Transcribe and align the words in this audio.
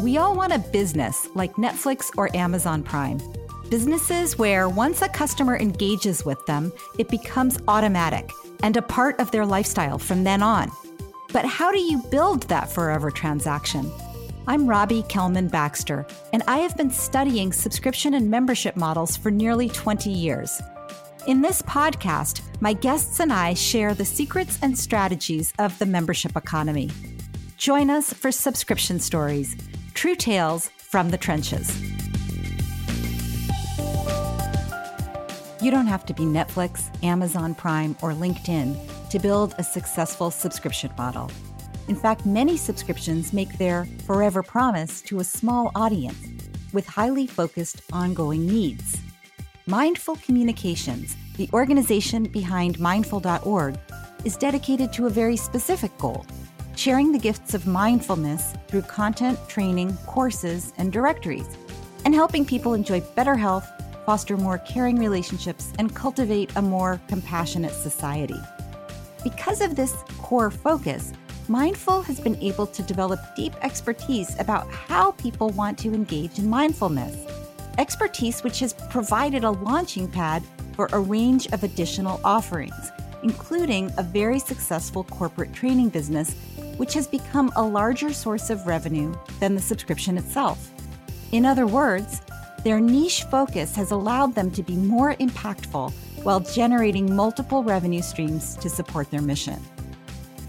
We 0.00 0.16
all 0.16 0.34
want 0.34 0.54
a 0.54 0.58
business 0.58 1.28
like 1.34 1.56
Netflix 1.56 2.10
or 2.16 2.34
Amazon 2.34 2.82
Prime. 2.82 3.20
Businesses 3.68 4.38
where 4.38 4.66
once 4.66 5.02
a 5.02 5.10
customer 5.10 5.58
engages 5.58 6.24
with 6.24 6.44
them, 6.46 6.72
it 6.98 7.10
becomes 7.10 7.58
automatic 7.68 8.30
and 8.62 8.78
a 8.78 8.82
part 8.82 9.20
of 9.20 9.30
their 9.30 9.44
lifestyle 9.44 9.98
from 9.98 10.24
then 10.24 10.42
on. 10.42 10.72
But 11.34 11.44
how 11.44 11.70
do 11.70 11.78
you 11.78 12.02
build 12.10 12.44
that 12.44 12.72
forever 12.72 13.10
transaction? 13.10 13.92
I'm 14.46 14.66
Robbie 14.66 15.02
Kellman 15.02 15.48
Baxter, 15.48 16.06
and 16.32 16.42
I 16.48 16.60
have 16.60 16.78
been 16.78 16.90
studying 16.90 17.52
subscription 17.52 18.14
and 18.14 18.30
membership 18.30 18.76
models 18.76 19.18
for 19.18 19.30
nearly 19.30 19.68
20 19.68 20.08
years. 20.08 20.62
In 21.26 21.42
this 21.42 21.60
podcast, 21.60 22.40
my 22.62 22.72
guests 22.72 23.20
and 23.20 23.30
I 23.30 23.52
share 23.52 23.92
the 23.92 24.06
secrets 24.06 24.58
and 24.62 24.78
strategies 24.78 25.52
of 25.58 25.78
the 25.78 25.84
membership 25.84 26.36
economy. 26.36 26.90
Join 27.58 27.90
us 27.90 28.14
for 28.14 28.32
subscription 28.32 28.98
stories, 28.98 29.54
true 30.00 30.14
tales 30.14 30.70
from 30.78 31.10
the 31.10 31.18
trenches. 31.18 31.78
You 35.60 35.70
don't 35.70 35.88
have 35.88 36.06
to 36.06 36.14
be 36.14 36.22
Netflix, 36.22 36.88
Amazon 37.04 37.54
Prime, 37.54 37.94
or 38.00 38.12
LinkedIn 38.12 38.78
to 39.10 39.18
build 39.18 39.54
a 39.58 39.62
successful 39.62 40.30
subscription 40.30 40.90
model. 40.96 41.30
In 41.88 41.96
fact, 41.96 42.24
many 42.24 42.56
subscriptions 42.56 43.34
make 43.34 43.58
their 43.58 43.86
forever 44.06 44.42
promise 44.42 45.02
to 45.02 45.20
a 45.20 45.24
small 45.24 45.70
audience 45.74 46.28
with 46.72 46.86
highly 46.86 47.26
focused 47.26 47.82
ongoing 47.92 48.46
needs. 48.46 49.02
Mindful 49.66 50.16
Communications, 50.24 51.14
the 51.36 51.50
organization 51.52 52.22
behind 52.22 52.80
mindful.org, 52.80 53.78
is 54.24 54.38
dedicated 54.38 54.94
to 54.94 55.04
a 55.04 55.10
very 55.10 55.36
specific 55.36 55.94
goal 55.98 56.24
sharing 56.80 57.12
the 57.12 57.18
gifts 57.18 57.52
of 57.52 57.66
mindfulness 57.66 58.54
through 58.66 58.80
content, 58.80 59.38
training, 59.50 59.94
courses, 60.06 60.72
and 60.78 60.90
directories, 60.90 61.46
and 62.06 62.14
helping 62.14 62.42
people 62.42 62.72
enjoy 62.72 63.02
better 63.14 63.34
health, 63.34 63.68
foster 64.06 64.34
more 64.38 64.56
caring 64.56 64.98
relationships, 64.98 65.74
and 65.78 65.94
cultivate 65.94 66.50
a 66.56 66.62
more 66.62 66.98
compassionate 67.06 67.74
society. 67.74 68.40
Because 69.22 69.60
of 69.60 69.76
this 69.76 69.92
core 70.22 70.50
focus, 70.50 71.12
Mindful 71.48 72.00
has 72.02 72.18
been 72.18 72.36
able 72.36 72.66
to 72.68 72.82
develop 72.84 73.18
deep 73.36 73.52
expertise 73.60 74.38
about 74.38 74.70
how 74.70 75.10
people 75.12 75.50
want 75.50 75.76
to 75.80 75.92
engage 75.92 76.38
in 76.38 76.48
mindfulness 76.48 77.26
expertise 77.76 78.42
which 78.44 78.60
has 78.60 78.72
provided 78.90 79.42
a 79.42 79.50
launching 79.50 80.06
pad 80.06 80.42
for 80.74 80.88
a 80.92 81.00
range 81.00 81.46
of 81.48 81.62
additional 81.64 82.20
offerings, 82.24 82.92
including 83.22 83.90
a 83.98 84.02
very 84.02 84.38
successful 84.38 85.04
corporate 85.04 85.52
training 85.52 85.88
business, 85.88 86.34
which 86.80 86.94
has 86.94 87.06
become 87.06 87.52
a 87.56 87.62
larger 87.62 88.10
source 88.10 88.48
of 88.48 88.66
revenue 88.66 89.14
than 89.38 89.54
the 89.54 89.60
subscription 89.60 90.16
itself. 90.16 90.70
In 91.30 91.44
other 91.44 91.66
words, 91.66 92.22
their 92.64 92.80
niche 92.80 93.24
focus 93.24 93.76
has 93.76 93.90
allowed 93.90 94.34
them 94.34 94.50
to 94.52 94.62
be 94.62 94.76
more 94.76 95.14
impactful 95.16 95.92
while 96.22 96.40
generating 96.40 97.14
multiple 97.14 97.62
revenue 97.62 98.00
streams 98.00 98.56
to 98.56 98.70
support 98.70 99.10
their 99.10 99.20
mission. 99.20 99.60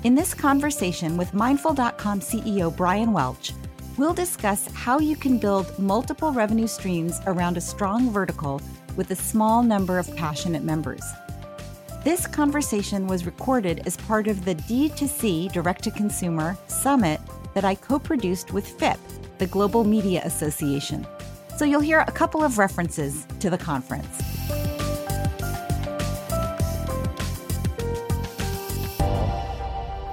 In 0.05 0.15
this 0.15 0.33
conversation 0.33 1.17
with 1.17 1.33
Mindful.com 1.33 2.21
CEO 2.21 2.73
Bryan 2.73 3.11
Welch, 3.11 3.51
We'll 3.97 4.13
discuss 4.13 4.67
how 4.73 4.99
you 4.99 5.17
can 5.17 5.37
build 5.37 5.77
multiple 5.77 6.31
revenue 6.31 6.65
streams 6.65 7.19
around 7.27 7.57
a 7.57 7.61
strong 7.61 8.09
vertical 8.09 8.61
with 8.95 9.11
a 9.11 9.15
small 9.15 9.61
number 9.63 9.99
of 9.99 10.15
passionate 10.15 10.63
members. 10.63 11.03
This 12.03 12.25
conversation 12.25 13.05
was 13.05 13.27
recorded 13.27 13.83
as 13.85 13.95
part 13.95 14.27
of 14.27 14.43
the 14.43 14.55
D2C 14.55 15.51
Direct 15.51 15.83
to 15.83 15.91
Consumer 15.91 16.57
Summit 16.65 17.21
that 17.53 17.63
I 17.63 17.75
co 17.75 17.99
produced 17.99 18.51
with 18.51 18.65
FIPP, 18.79 18.97
the 19.37 19.45
Global 19.45 19.83
Media 19.83 20.23
Association. 20.25 21.05
So 21.57 21.63
you'll 21.63 21.79
hear 21.79 21.99
a 21.99 22.11
couple 22.11 22.43
of 22.43 22.57
references 22.57 23.27
to 23.39 23.51
the 23.51 23.57
conference. 23.59 24.19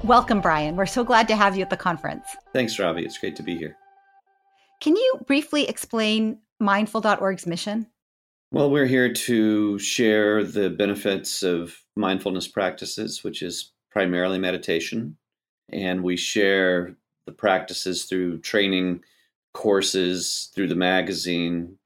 Welcome, 0.04 0.42
Bryan. 0.42 0.76
We're 0.76 0.84
so 0.84 1.04
glad 1.04 1.26
to 1.28 1.36
have 1.36 1.56
you 1.56 1.62
at 1.62 1.70
the 1.70 1.76
conference. 1.78 2.26
Thanks, 2.52 2.78
Robbie. 2.78 3.06
It's 3.06 3.16
great 3.16 3.34
to 3.36 3.42
be 3.42 3.56
here. 3.56 3.78
Can 4.82 4.94
you 4.94 5.20
briefly 5.26 5.66
explain 5.66 6.40
mindful.org's 6.60 7.46
mission? 7.46 7.86
Well, 8.50 8.70
we're 8.70 8.86
here 8.86 9.12
to 9.12 9.78
share 9.78 10.42
the 10.42 10.70
benefits 10.70 11.42
of 11.42 11.76
mindfulness 11.96 12.48
practices, 12.48 13.22
which 13.22 13.42
is 13.42 13.72
primarily 13.90 14.38
meditation. 14.38 15.16
And 15.70 16.02
we 16.02 16.16
share 16.16 16.96
the 17.26 17.32
practices 17.32 18.04
through 18.04 18.38
training 18.38 19.02
courses, 19.52 20.50
through 20.54 20.68
the 20.68 20.74
magazine, 20.74 21.76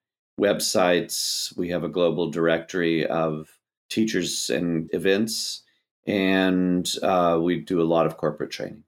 websites. 0.41 1.57
We 1.57 1.69
have 1.71 1.83
a 1.83 1.89
global 1.89 2.31
directory 2.31 3.07
of 3.07 3.49
teachers 3.91 4.49
and 4.51 4.89
events 4.95 5.63
and 6.07 6.91
uh, 7.03 7.39
we 7.41 7.61
do 7.61 7.81
a 7.81 7.85
lot 7.85 8.07
of 8.07 8.17
corporate 8.17 8.51
training. 8.51 8.83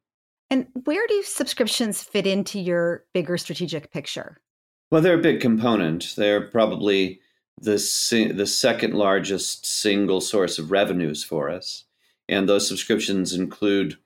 And 0.51 0.67
where 0.85 1.07
do 1.07 1.23
subscriptions 1.23 2.03
fit 2.03 2.27
into 2.27 2.59
your 2.59 3.05
bigger 3.13 3.39
strategic 3.39 3.93
picture? 3.93 4.39
Well, 4.91 5.01
they're 5.01 5.19
a 5.19 5.23
big 5.23 5.41
component. 5.41 6.15
They're 6.17 6.49
probably 6.49 7.21
the 7.61 8.33
the 8.35 8.47
second 8.47 8.95
largest 8.95 9.67
single 9.67 10.21
source 10.21 10.59
of 10.59 10.71
revenues 10.71 11.25
for 11.25 11.51
us, 11.51 11.85
and 12.29 12.49
those 12.49 12.69
subscriptions 12.69 13.33
include 13.33 13.97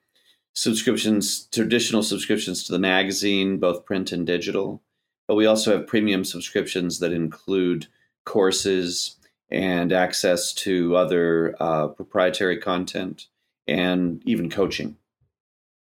subscriptions, 0.53 1.47
traditional 1.47 2.03
subscriptions 2.03 2.63
to 2.65 2.71
the 2.71 2.79
magazine, 2.79 3.57
both 3.57 3.85
print 3.85 4.11
and 4.11 4.25
digital. 4.25 4.81
But 5.27 5.35
we 5.35 5.45
also 5.45 5.77
have 5.77 5.87
premium 5.87 6.25
subscriptions 6.25 6.99
that 6.99 7.13
include 7.13 7.87
courses, 8.25 9.17
and 9.51 9.91
access 9.91 10.53
to 10.53 10.95
other 10.95 11.55
uh, 11.59 11.87
proprietary 11.87 12.57
content 12.57 13.27
and 13.67 14.21
even 14.25 14.49
coaching. 14.49 14.95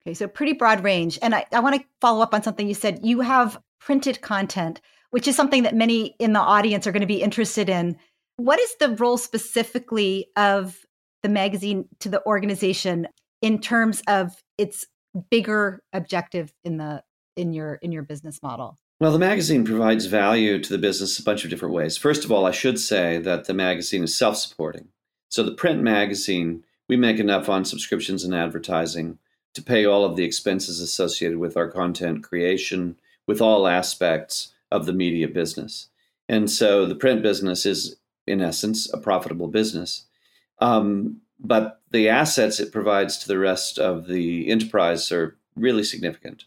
Okay, 0.04 0.14
so 0.14 0.28
pretty 0.28 0.54
broad 0.54 0.84
range. 0.84 1.20
And 1.22 1.34
I, 1.36 1.46
I 1.52 1.60
want 1.60 1.76
to 1.76 1.86
follow 2.00 2.22
up 2.22 2.34
on 2.34 2.44
something 2.44 2.68
you 2.68 2.74
said. 2.74 3.00
You 3.04 3.22
have 3.22 3.60
printed 3.80 4.22
content, 4.22 4.80
which 5.12 5.28
is 5.28 5.36
something 5.36 5.64
that 5.64 5.76
many 5.76 6.16
in 6.20 6.34
the 6.34 6.40
audience 6.40 6.86
are 6.86 6.92
going 6.92 7.02
to 7.02 7.08
be 7.08 7.22
interested 7.22 7.70
in. 7.70 7.98
What 8.38 8.60
is 8.60 8.76
the 8.80 8.90
role 8.90 9.18
specifically 9.18 10.28
of 10.36 10.86
the 11.24 11.30
magazine 11.30 11.88
to 12.00 12.10
the 12.10 12.26
organization 12.26 13.08
in 13.42 13.60
terms 13.60 14.02
of 14.08 14.44
its 14.58 14.86
bigger 15.30 15.82
objective 15.94 16.54
in 16.64 16.78
the 16.78 17.04
in 17.36 17.54
your 17.54 17.76
in 17.76 17.92
your 17.92 18.04
business 18.04 18.42
model? 18.42 18.78
Well, 19.00 19.12
the 19.12 19.20
magazine 19.20 19.64
provides 19.64 20.08
value 20.08 20.60
to 20.60 20.70
the 20.70 20.80
business 20.80 21.20
a 21.20 21.24
bunch 21.24 21.44
of 21.44 21.52
different 21.52 21.76
ways. 21.76 21.98
First 21.98 22.26
of 22.26 22.32
all, 22.32 22.48
I 22.48 22.52
should 22.52 22.80
say 22.80 23.20
that 23.20 23.46
the 23.46 23.54
magazine 23.54 24.04
is 24.04 24.16
self 24.16 24.38
supporting. 24.38 24.88
So, 25.30 25.44
the 25.44 25.54
print 25.54 25.82
magazine, 25.84 26.64
we 26.90 26.98
make 26.98 27.20
enough 27.20 27.50
on 27.50 27.66
subscriptions 27.66 28.24
and 28.24 28.34
advertising 28.34 29.20
to 29.54 29.62
pay 29.62 29.86
all 29.86 30.04
of 30.04 30.16
the 30.16 30.24
expenses 30.24 30.80
associated 30.80 31.38
with 31.38 31.58
our 31.58 31.70
content 31.70 32.24
creation, 32.24 33.00
with 33.28 33.42
all 33.42 33.68
aspects 33.68 34.54
of 34.72 34.86
the 34.86 34.94
media 34.94 35.28
business. 35.28 35.90
And 36.30 36.50
so, 36.50 36.86
the 36.86 36.96
print 36.96 37.22
business 37.22 37.66
is, 37.66 37.98
in 38.26 38.42
essence, 38.42 38.92
a 38.94 38.98
profitable 38.98 39.48
business. 39.48 40.06
Um, 40.60 41.22
but 41.40 41.82
the 41.92 42.10
assets 42.10 42.60
it 42.60 42.72
provides 42.72 43.18
to 43.18 43.28
the 43.28 43.38
rest 43.38 43.80
of 43.80 44.08
the 44.08 44.50
enterprise 44.50 45.12
are 45.12 45.38
really 45.56 45.84
significant. 45.84 46.46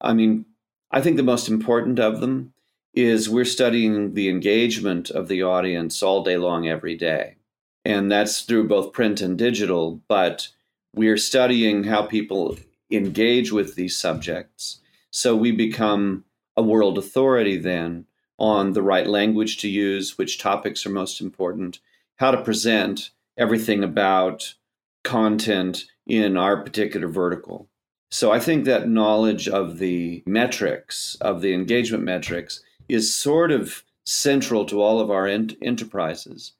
I 0.00 0.12
mean, 0.12 0.44
I 0.90 1.00
think 1.00 1.16
the 1.16 1.22
most 1.22 1.48
important 1.48 1.98
of 1.98 2.20
them 2.20 2.52
is 2.94 3.28
we're 3.28 3.44
studying 3.44 4.14
the 4.14 4.28
engagement 4.28 5.10
of 5.10 5.28
the 5.28 5.42
audience 5.42 6.02
all 6.02 6.22
day 6.22 6.36
long, 6.36 6.68
every 6.68 6.94
day. 6.96 7.36
And 7.84 8.10
that's 8.10 8.42
through 8.42 8.68
both 8.68 8.92
print 8.92 9.20
and 9.20 9.36
digital, 9.36 10.00
but 10.08 10.48
we're 10.94 11.16
studying 11.16 11.84
how 11.84 12.02
people 12.02 12.56
engage 12.90 13.52
with 13.52 13.74
these 13.74 13.96
subjects. 13.96 14.80
So 15.10 15.36
we 15.36 15.50
become 15.50 16.24
a 16.56 16.62
world 16.62 16.98
authority 16.98 17.56
then 17.56 18.06
on 18.38 18.72
the 18.72 18.82
right 18.82 19.06
language 19.06 19.58
to 19.58 19.68
use, 19.68 20.18
which 20.18 20.38
topics 20.38 20.84
are 20.84 20.90
most 20.90 21.20
important, 21.20 21.78
how 22.16 22.30
to 22.30 22.42
present 22.42 23.10
everything 23.36 23.82
about 23.82 24.54
content 25.02 25.84
in 26.06 26.36
our 26.36 26.62
particular 26.62 27.08
vertical. 27.08 27.68
So 28.10 28.30
I 28.30 28.38
think 28.38 28.64
that 28.64 28.88
knowledge 28.88 29.48
of 29.48 29.78
the 29.78 30.22
metrics, 30.26 31.16
of 31.20 31.40
the 31.40 31.52
engagement 31.52 32.04
metrics, 32.04 32.62
is 32.88 33.14
sort 33.14 33.50
of 33.50 33.82
central 34.04 34.64
to 34.66 34.80
all 34.80 35.00
of 35.00 35.10
our 35.10 35.26
ent- 35.26 35.56
enterprises. 35.62 36.52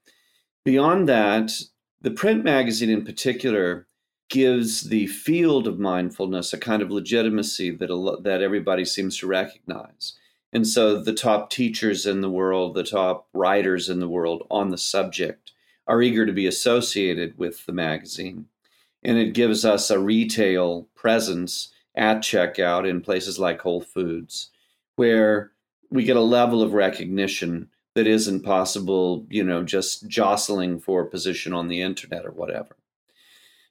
Beyond 0.64 1.08
that, 1.08 1.52
the 2.00 2.10
print 2.10 2.44
magazine 2.44 2.90
in 2.90 3.04
particular 3.04 3.86
gives 4.30 4.88
the 4.88 5.06
field 5.06 5.66
of 5.66 5.78
mindfulness 5.78 6.52
a 6.52 6.58
kind 6.58 6.82
of 6.82 6.90
legitimacy 6.90 7.70
that, 7.70 8.20
that 8.22 8.42
everybody 8.42 8.84
seems 8.84 9.18
to 9.18 9.26
recognize. 9.26 10.14
And 10.52 10.66
so 10.66 11.00
the 11.00 11.12
top 11.12 11.50
teachers 11.50 12.06
in 12.06 12.20
the 12.20 12.30
world, 12.30 12.74
the 12.74 12.84
top 12.84 13.28
writers 13.32 13.88
in 13.88 14.00
the 14.00 14.08
world 14.08 14.46
on 14.50 14.70
the 14.70 14.78
subject 14.78 15.52
are 15.86 16.00
eager 16.00 16.24
to 16.24 16.32
be 16.32 16.46
associated 16.46 17.36
with 17.36 17.66
the 17.66 17.72
magazine 17.72 18.46
and 19.04 19.18
it 19.18 19.34
gives 19.34 19.64
us 19.64 19.90
a 19.90 19.98
retail 19.98 20.88
presence 20.94 21.72
at 21.94 22.18
checkout 22.18 22.88
in 22.88 23.00
places 23.00 23.38
like 23.38 23.60
Whole 23.60 23.82
Foods. 23.82 24.50
where 24.96 25.50
we 25.90 26.04
get 26.04 26.16
a 26.16 26.20
level 26.20 26.62
of 26.62 26.72
recognition 26.72 27.68
that 27.94 28.06
isn't 28.06 28.44
possible, 28.44 29.26
you 29.28 29.44
know, 29.44 29.62
just 29.62 30.08
jostling 30.08 30.80
for 30.80 31.04
position 31.04 31.52
on 31.52 31.68
the 31.68 31.80
internet 31.80 32.24
or 32.24 32.32
whatever. 32.32 32.76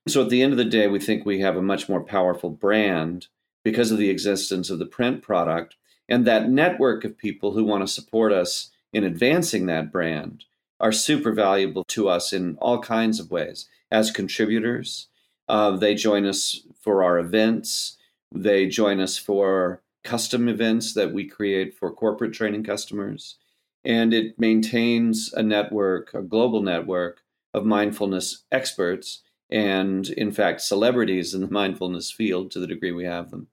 So 0.08 0.22
at 0.22 0.30
the 0.30 0.42
end 0.42 0.52
of 0.52 0.58
the 0.58 0.66
day, 0.66 0.88
we 0.88 1.00
think 1.00 1.26
we 1.26 1.40
have 1.40 1.56
a 1.56 1.62
much 1.62 1.88
more 1.88 2.04
powerful 2.04 2.50
brand 2.50 3.28
because 3.64 3.92
of 3.92 3.98
the 3.98 4.10
existence 4.10 4.70
of 4.70 4.80
the 4.80 4.86
print 4.86 5.22
product 5.22 5.76
and 6.10 6.28
that 6.28 6.50
network 6.50 7.06
of 7.06 7.18
people 7.18 7.54
who 7.54 7.64
want 7.64 7.88
to 7.88 7.94
support 7.94 8.34
us 8.34 8.72
in 8.92 9.06
advancing 9.06 9.66
that 9.66 9.92
brand 9.92 10.44
are 10.80 10.92
super 10.92 11.32
valuable 11.32 11.86
to 11.86 12.10
us 12.10 12.34
in 12.34 12.58
all 12.58 12.80
kinds 12.80 13.20
of 13.20 13.32
ways 13.32 13.70
as 13.92 14.12
contributors. 14.12 15.08
Uh, 15.48 15.72
they 15.72 15.96
join 15.96 16.26
us 16.26 16.62
for 16.82 17.04
our 17.04 17.18
events. 17.18 17.98
They 18.34 18.68
join 18.68 19.00
us 19.00 19.18
for 19.18 19.82
custom 20.04 20.50
events 20.50 20.94
that 20.96 21.14
we 21.14 21.26
create 21.26 21.78
for 21.78 21.90
corporate 21.90 22.34
training 22.34 22.66
customers. 22.66 23.38
And 23.86 24.14
it 24.14 24.38
maintains 24.38 25.32
a 25.34 25.42
network, 25.42 26.14
a 26.14 26.22
global 26.22 26.62
network 26.62 27.22
of 27.54 27.66
mindfulness 27.66 28.44
experts 28.52 29.22
and, 29.50 30.10
in 30.10 30.32
fact, 30.32 30.62
celebrities 30.62 31.34
in 31.34 31.42
the 31.42 31.50
mindfulness 31.50 32.12
field 32.12 32.52
to 32.52 32.60
the 32.60 32.68
degree 32.68 32.92
we 32.92 33.06
have 33.06 33.32
them 33.32 33.48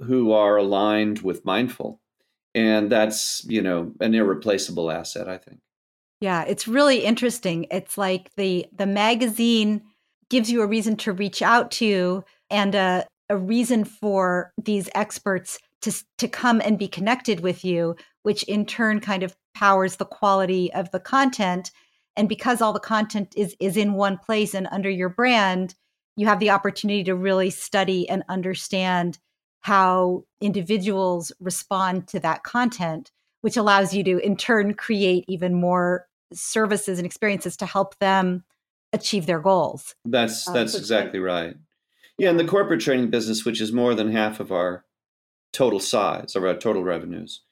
who 0.00 0.32
are 0.32 0.56
aligned 0.56 1.20
with 1.20 1.44
mindful. 1.44 2.00
And 2.54 2.90
that's, 2.90 3.44
you 3.46 3.62
know, 3.62 3.92
an 4.00 4.14
irreplaceable 4.14 4.90
asset, 4.90 5.28
I 5.28 5.38
think. 5.38 5.60
Yeah, 6.20 6.44
it's 6.44 6.66
really 6.66 7.04
interesting. 7.04 7.66
It's 7.70 7.98
like 7.98 8.30
the 8.36 8.66
the 8.74 8.86
magazine 8.86 9.82
gives 10.30 10.50
you 10.50 10.62
a 10.62 10.66
reason 10.66 10.96
to 10.96 11.12
reach 11.12 11.42
out 11.42 11.70
to 11.72 12.24
and 12.50 12.74
a, 12.74 13.06
a 13.28 13.36
reason 13.36 13.84
for 13.84 14.52
these 14.62 14.88
experts 14.94 15.58
to 15.82 15.92
to 16.18 16.28
come 16.28 16.62
and 16.62 16.78
be 16.78 16.88
connected 16.88 17.40
with 17.40 17.64
you, 17.64 17.96
which 18.22 18.42
in 18.44 18.64
turn 18.64 19.00
kind 19.00 19.22
of 19.22 19.36
powers 19.54 19.96
the 19.96 20.06
quality 20.06 20.72
of 20.72 20.90
the 20.90 21.00
content. 21.00 21.70
And 22.16 22.28
because 22.28 22.60
all 22.60 22.72
the 22.72 22.80
content 22.80 23.34
is 23.36 23.54
is 23.60 23.76
in 23.76 23.94
one 23.94 24.18
place 24.18 24.54
and 24.54 24.68
under 24.70 24.90
your 24.90 25.08
brand, 25.08 25.74
you 26.16 26.26
have 26.26 26.40
the 26.40 26.50
opportunity 26.50 27.04
to 27.04 27.14
really 27.14 27.50
study 27.50 28.08
and 28.08 28.22
understand 28.28 29.18
how 29.60 30.24
individuals 30.40 31.32
respond 31.40 32.06
to 32.08 32.20
that 32.20 32.44
content, 32.44 33.10
which 33.40 33.56
allows 33.56 33.92
you 33.92 34.04
to 34.04 34.18
in 34.18 34.36
turn 34.36 34.74
create 34.74 35.24
even 35.28 35.54
more 35.54 36.06
services 36.32 36.98
and 36.98 37.06
experiences 37.06 37.56
to 37.56 37.66
help 37.66 37.98
them 37.98 38.44
achieve 38.92 39.26
their 39.26 39.40
goals. 39.40 39.94
That's 40.04 40.48
uh, 40.48 40.52
that's 40.52 40.72
so 40.72 40.78
exactly 40.78 41.18
right. 41.18 41.56
Yeah, 42.18 42.30
in 42.30 42.38
the 42.38 42.46
corporate 42.46 42.80
training 42.80 43.10
business, 43.10 43.44
which 43.44 43.60
is 43.60 43.72
more 43.72 43.94
than 43.94 44.10
half 44.10 44.40
of 44.40 44.50
our 44.50 44.84
total 45.52 45.80
size 45.80 46.36
of 46.36 46.44
our 46.44 46.54
total 46.54 46.82
revenues, 46.82 47.42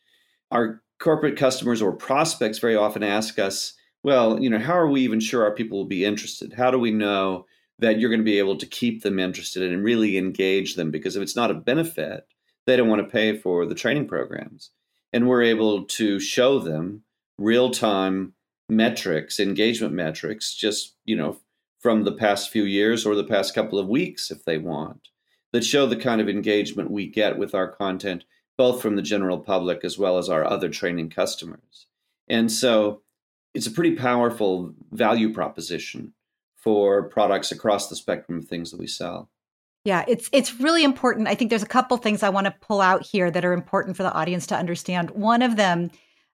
our 0.50 0.82
corporate 0.98 1.36
customers 1.36 1.82
or 1.82 1.92
prospects 1.92 2.58
very 2.58 2.76
often 2.76 3.02
ask 3.02 3.38
us, 3.38 3.74
well, 4.04 4.38
you 4.40 4.50
know, 4.50 4.58
how 4.58 4.74
are 4.74 4.88
we 4.88 5.00
even 5.00 5.18
sure 5.18 5.42
our 5.42 5.54
people 5.54 5.78
will 5.78 5.86
be 5.86 6.04
interested? 6.04 6.52
How 6.52 6.70
do 6.70 6.78
we 6.78 6.90
know 6.90 7.46
that 7.78 7.98
you're 7.98 8.10
going 8.10 8.20
to 8.20 8.24
be 8.24 8.38
able 8.38 8.56
to 8.58 8.66
keep 8.66 9.02
them 9.02 9.18
interested 9.18 9.72
and 9.72 9.82
really 9.82 10.16
engage 10.16 10.76
them 10.76 10.90
because 10.90 11.16
if 11.16 11.22
it's 11.22 11.34
not 11.34 11.50
a 11.50 11.54
benefit, 11.54 12.26
they 12.66 12.76
don't 12.76 12.88
want 12.88 13.02
to 13.02 13.10
pay 13.10 13.36
for 13.36 13.66
the 13.66 13.74
training 13.74 14.06
programs. 14.06 14.70
And 15.12 15.26
we're 15.26 15.42
able 15.42 15.84
to 15.84 16.20
show 16.20 16.58
them 16.58 17.02
real 17.38 17.70
time 17.70 18.34
metrics, 18.68 19.40
engagement 19.40 19.94
metrics, 19.94 20.54
just, 20.54 20.96
you 21.04 21.16
know, 21.16 21.40
from 21.80 22.04
the 22.04 22.12
past 22.12 22.50
few 22.50 22.64
years 22.64 23.04
or 23.04 23.14
the 23.14 23.24
past 23.24 23.54
couple 23.54 23.78
of 23.78 23.88
weeks 23.88 24.30
if 24.30 24.44
they 24.44 24.58
want, 24.58 25.08
that 25.52 25.64
show 25.64 25.86
the 25.86 25.96
kind 25.96 26.20
of 26.20 26.28
engagement 26.28 26.90
we 26.90 27.06
get 27.06 27.38
with 27.38 27.54
our 27.54 27.68
content, 27.68 28.24
both 28.58 28.82
from 28.82 28.96
the 28.96 29.02
general 29.02 29.38
public 29.38 29.82
as 29.82 29.98
well 29.98 30.18
as 30.18 30.28
our 30.28 30.44
other 30.44 30.68
training 30.68 31.08
customers. 31.10 31.86
And 32.28 32.50
so 32.50 33.02
it's 33.54 33.66
a 33.66 33.70
pretty 33.70 33.94
powerful 33.96 34.74
value 34.90 35.32
proposition 35.32 36.12
for 36.56 37.08
products 37.08 37.52
across 37.52 37.88
the 37.88 37.96
spectrum 37.96 38.38
of 38.38 38.46
things 38.46 38.70
that 38.70 38.80
we 38.80 38.86
sell. 38.86 39.30
Yeah, 39.84 40.04
it's 40.08 40.30
it's 40.32 40.60
really 40.60 40.82
important. 40.82 41.28
I 41.28 41.34
think 41.34 41.50
there's 41.50 41.62
a 41.62 41.66
couple 41.66 41.96
things 41.98 42.22
I 42.22 42.30
want 42.30 42.46
to 42.46 42.54
pull 42.60 42.80
out 42.80 43.04
here 43.04 43.30
that 43.30 43.44
are 43.44 43.52
important 43.52 43.96
for 43.96 44.02
the 44.02 44.12
audience 44.12 44.46
to 44.48 44.56
understand. 44.56 45.10
One 45.10 45.42
of 45.42 45.56
them 45.56 45.90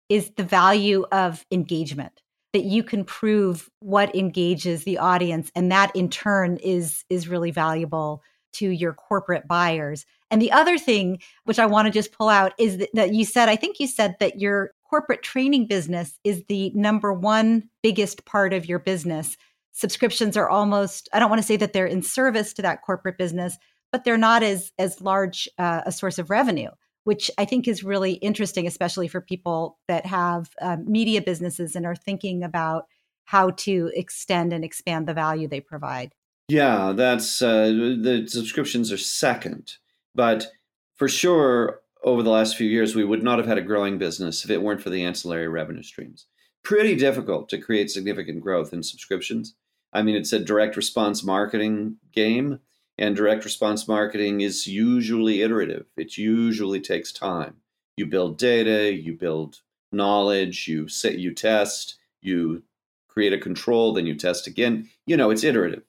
is 0.08 0.30
the 0.36 0.44
value 0.44 1.06
of 1.12 1.44
engagement 1.50 2.22
that 2.52 2.64
you 2.64 2.82
can 2.82 3.04
prove 3.04 3.70
what 3.80 4.14
engages 4.14 4.84
the 4.84 4.98
audience 4.98 5.50
and 5.54 5.72
that 5.72 5.94
in 5.96 6.10
turn 6.10 6.58
is 6.58 7.04
is 7.08 7.28
really 7.28 7.50
valuable 7.50 8.22
to 8.52 8.68
your 8.68 8.92
corporate 8.92 9.48
buyers. 9.48 10.04
And 10.30 10.42
the 10.42 10.52
other 10.52 10.76
thing 10.76 11.20
which 11.44 11.58
I 11.58 11.66
want 11.66 11.86
to 11.86 11.92
just 11.92 12.12
pull 12.12 12.28
out 12.28 12.52
is 12.58 12.78
that, 12.78 12.90
that 12.92 13.14
you 13.14 13.24
said 13.24 13.48
I 13.48 13.56
think 13.56 13.80
you 13.80 13.86
said 13.86 14.16
that 14.20 14.38
your 14.38 14.72
corporate 14.88 15.22
training 15.22 15.66
business 15.66 16.18
is 16.24 16.44
the 16.48 16.70
number 16.74 17.12
one 17.12 17.68
biggest 17.82 18.24
part 18.24 18.52
of 18.52 18.66
your 18.66 18.78
business. 18.78 19.36
Subscriptions 19.72 20.36
are 20.36 20.48
almost 20.48 21.08
i 21.12 21.18
don't 21.18 21.30
want 21.30 21.40
to 21.40 21.46
say 21.46 21.56
that 21.56 21.72
they're 21.72 21.86
in 21.86 22.02
service 22.02 22.52
to 22.52 22.62
that 22.62 22.82
corporate 22.82 23.16
business 23.16 23.56
but 23.92 24.04
they're 24.04 24.18
not 24.18 24.42
as 24.42 24.72
as 24.78 25.00
large 25.00 25.48
uh, 25.58 25.82
a 25.86 25.92
source 25.92 26.18
of 26.18 26.30
revenue 26.30 26.70
which 27.04 27.30
i 27.38 27.44
think 27.44 27.68
is 27.68 27.84
really 27.84 28.14
interesting 28.14 28.66
especially 28.66 29.06
for 29.06 29.20
people 29.20 29.78
that 29.86 30.04
have 30.04 30.50
uh, 30.60 30.76
media 30.84 31.22
businesses 31.22 31.76
and 31.76 31.86
are 31.86 31.94
thinking 31.94 32.42
about 32.42 32.86
how 33.24 33.50
to 33.50 33.90
extend 33.94 34.54
and 34.54 34.64
expand 34.64 35.06
the 35.06 35.12
value 35.12 35.46
they 35.46 35.60
provide. 35.60 36.12
Yeah 36.48 36.92
that's 36.96 37.42
uh, 37.42 37.66
the 37.66 38.26
subscriptions 38.26 38.90
are 38.90 38.98
second 38.98 39.74
but 40.14 40.48
for 40.96 41.08
sure 41.08 41.82
over 42.04 42.22
the 42.22 42.30
last 42.30 42.56
few 42.56 42.68
years 42.68 42.94
we 42.94 43.04
would 43.04 43.22
not 43.22 43.38
have 43.38 43.46
had 43.46 43.58
a 43.58 43.62
growing 43.62 43.98
business 43.98 44.44
if 44.44 44.50
it 44.50 44.62
weren't 44.62 44.82
for 44.82 44.90
the 44.90 45.04
ancillary 45.04 45.48
revenue 45.48 45.82
streams 45.82 46.26
pretty 46.62 46.94
difficult 46.94 47.48
to 47.48 47.58
create 47.58 47.90
significant 47.90 48.40
growth 48.40 48.72
in 48.72 48.82
subscriptions 48.82 49.54
I 49.92 50.02
mean, 50.02 50.16
it's 50.16 50.32
a 50.32 50.38
direct 50.38 50.76
response 50.76 51.24
marketing 51.24 51.96
game, 52.12 52.60
and 52.98 53.16
direct 53.16 53.44
response 53.44 53.88
marketing 53.88 54.40
is 54.40 54.66
usually 54.66 55.42
iterative. 55.42 55.86
It 55.96 56.16
usually 56.16 56.80
takes 56.80 57.12
time. 57.12 57.56
You 57.96 58.06
build 58.06 58.38
data, 58.38 58.92
you 58.92 59.14
build 59.14 59.60
knowledge, 59.90 60.68
you 60.68 60.88
set, 60.88 61.18
you 61.18 61.32
test, 61.34 61.96
you 62.20 62.62
create 63.08 63.32
a 63.32 63.38
control, 63.38 63.92
then 63.94 64.06
you 64.06 64.14
test 64.14 64.46
again. 64.46 64.88
You 65.06 65.16
know, 65.16 65.30
it's 65.30 65.44
iterative. 65.44 65.84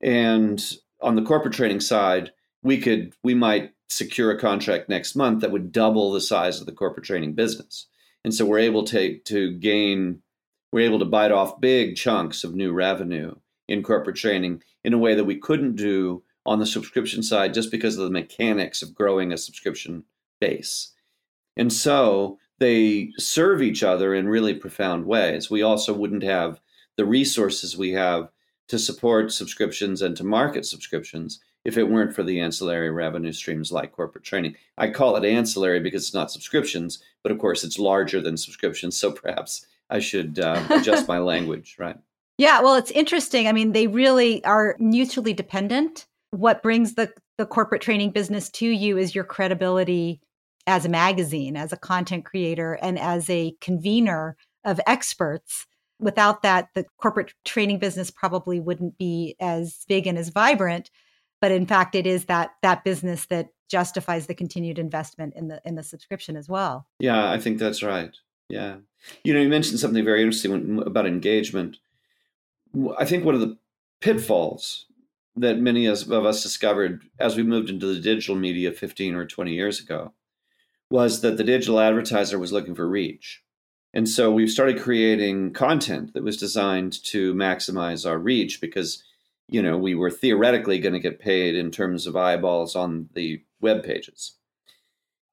And 0.00 0.62
on 1.00 1.16
the 1.16 1.22
corporate 1.22 1.54
training 1.54 1.80
side, 1.80 2.32
we 2.62 2.78
could 2.78 3.14
we 3.24 3.34
might 3.34 3.72
secure 3.88 4.30
a 4.30 4.38
contract 4.38 4.88
next 4.88 5.16
month 5.16 5.40
that 5.40 5.50
would 5.50 5.72
double 5.72 6.12
the 6.12 6.20
size 6.20 6.60
of 6.60 6.66
the 6.66 6.72
corporate 6.72 7.06
training 7.06 7.34
business. 7.34 7.86
And 8.24 8.34
so 8.34 8.44
we're 8.44 8.58
able 8.58 8.84
to 8.84 9.18
to 9.18 9.52
gain 9.54 10.22
we're 10.72 10.86
able 10.86 10.98
to 10.98 11.04
bite 11.04 11.32
off 11.32 11.60
big 11.60 11.96
chunks 11.96 12.44
of 12.44 12.54
new 12.54 12.72
revenue 12.72 13.34
in 13.68 13.82
corporate 13.82 14.16
training 14.16 14.62
in 14.84 14.92
a 14.92 14.98
way 14.98 15.14
that 15.14 15.24
we 15.24 15.36
couldn't 15.36 15.76
do 15.76 16.22
on 16.44 16.58
the 16.58 16.66
subscription 16.66 17.22
side 17.22 17.54
just 17.54 17.70
because 17.70 17.96
of 17.96 18.04
the 18.04 18.10
mechanics 18.10 18.82
of 18.82 18.94
growing 18.94 19.32
a 19.32 19.38
subscription 19.38 20.04
base. 20.40 20.92
And 21.56 21.72
so 21.72 22.38
they 22.58 23.12
serve 23.18 23.62
each 23.62 23.82
other 23.82 24.14
in 24.14 24.28
really 24.28 24.54
profound 24.54 25.06
ways. 25.06 25.50
We 25.50 25.62
also 25.62 25.94
wouldn't 25.94 26.22
have 26.22 26.60
the 26.96 27.06
resources 27.06 27.76
we 27.76 27.92
have 27.92 28.30
to 28.68 28.78
support 28.78 29.32
subscriptions 29.32 30.02
and 30.02 30.16
to 30.16 30.24
market 30.24 30.66
subscriptions 30.66 31.40
if 31.68 31.76
it 31.76 31.90
weren't 31.90 32.14
for 32.14 32.22
the 32.22 32.40
ancillary 32.40 32.90
revenue 32.90 33.30
streams 33.30 33.70
like 33.70 33.92
corporate 33.92 34.24
training. 34.24 34.56
I 34.78 34.88
call 34.88 35.16
it 35.16 35.24
ancillary 35.26 35.80
because 35.80 36.04
it's 36.04 36.14
not 36.14 36.30
subscriptions, 36.30 36.98
but 37.22 37.30
of 37.30 37.38
course 37.38 37.62
it's 37.62 37.78
larger 37.78 38.22
than 38.22 38.38
subscriptions. 38.38 38.96
So 38.96 39.12
perhaps 39.12 39.66
I 39.90 39.98
should 39.98 40.38
uh, 40.38 40.64
adjust 40.70 41.06
my 41.08 41.18
language, 41.18 41.76
right? 41.78 41.98
Yeah, 42.38 42.62
well, 42.62 42.74
it's 42.76 42.90
interesting. 42.92 43.48
I 43.48 43.52
mean, 43.52 43.72
they 43.72 43.86
really 43.86 44.42
are 44.46 44.76
mutually 44.78 45.34
dependent. 45.34 46.06
What 46.30 46.62
brings 46.62 46.94
the, 46.94 47.12
the 47.36 47.44
corporate 47.44 47.82
training 47.82 48.12
business 48.12 48.48
to 48.52 48.66
you 48.66 48.96
is 48.96 49.14
your 49.14 49.24
credibility 49.24 50.22
as 50.66 50.86
a 50.86 50.88
magazine, 50.88 51.54
as 51.54 51.70
a 51.70 51.76
content 51.76 52.24
creator, 52.24 52.78
and 52.80 52.98
as 52.98 53.28
a 53.28 53.54
convener 53.60 54.38
of 54.64 54.80
experts. 54.86 55.66
Without 56.00 56.40
that, 56.42 56.70
the 56.74 56.86
corporate 56.96 57.34
training 57.44 57.78
business 57.78 58.10
probably 58.10 58.58
wouldn't 58.58 58.96
be 58.96 59.36
as 59.38 59.84
big 59.86 60.06
and 60.06 60.16
as 60.16 60.30
vibrant. 60.30 60.90
But 61.40 61.52
in 61.52 61.66
fact, 61.66 61.94
it 61.94 62.06
is 62.06 62.24
that 62.26 62.54
that 62.62 62.84
business 62.84 63.26
that 63.26 63.50
justifies 63.68 64.26
the 64.26 64.34
continued 64.34 64.78
investment 64.78 65.34
in 65.34 65.48
the 65.48 65.60
in 65.64 65.74
the 65.74 65.82
subscription 65.82 66.36
as 66.36 66.48
well. 66.48 66.86
Yeah, 66.98 67.30
I 67.30 67.38
think 67.38 67.58
that's 67.58 67.82
right. 67.82 68.16
Yeah. 68.48 68.76
You 69.24 69.34
know, 69.34 69.40
you 69.40 69.48
mentioned 69.48 69.78
something 69.78 70.04
very 70.04 70.22
interesting 70.22 70.82
about 70.84 71.06
engagement. 71.06 71.76
I 72.98 73.04
think 73.04 73.24
one 73.24 73.34
of 73.34 73.40
the 73.40 73.58
pitfalls 74.00 74.86
that 75.36 75.58
many 75.58 75.86
of 75.86 76.10
us 76.10 76.42
discovered 76.42 77.02
as 77.18 77.36
we 77.36 77.42
moved 77.42 77.70
into 77.70 77.86
the 77.86 78.00
digital 78.00 78.34
media 78.34 78.72
15 78.72 79.14
or 79.14 79.24
20 79.24 79.52
years 79.52 79.80
ago 79.80 80.12
was 80.90 81.20
that 81.20 81.36
the 81.36 81.44
digital 81.44 81.78
advertiser 81.78 82.38
was 82.38 82.52
looking 82.52 82.74
for 82.74 82.88
reach. 82.88 83.42
And 83.94 84.08
so 84.08 84.30
we 84.30 84.46
started 84.46 84.80
creating 84.80 85.52
content 85.52 86.14
that 86.14 86.22
was 86.22 86.36
designed 86.36 87.02
to 87.04 87.34
maximize 87.34 88.08
our 88.08 88.18
reach 88.18 88.60
because, 88.60 89.02
you 89.48 89.62
know, 89.62 89.78
we 89.78 89.94
were 89.94 90.10
theoretically 90.10 90.78
going 90.78 90.92
to 90.92 91.00
get 91.00 91.18
paid 91.18 91.54
in 91.54 91.70
terms 91.70 92.06
of 92.06 92.16
eyeballs 92.16 92.76
on 92.76 93.08
the 93.14 93.42
web 93.60 93.82
pages. 93.82 94.34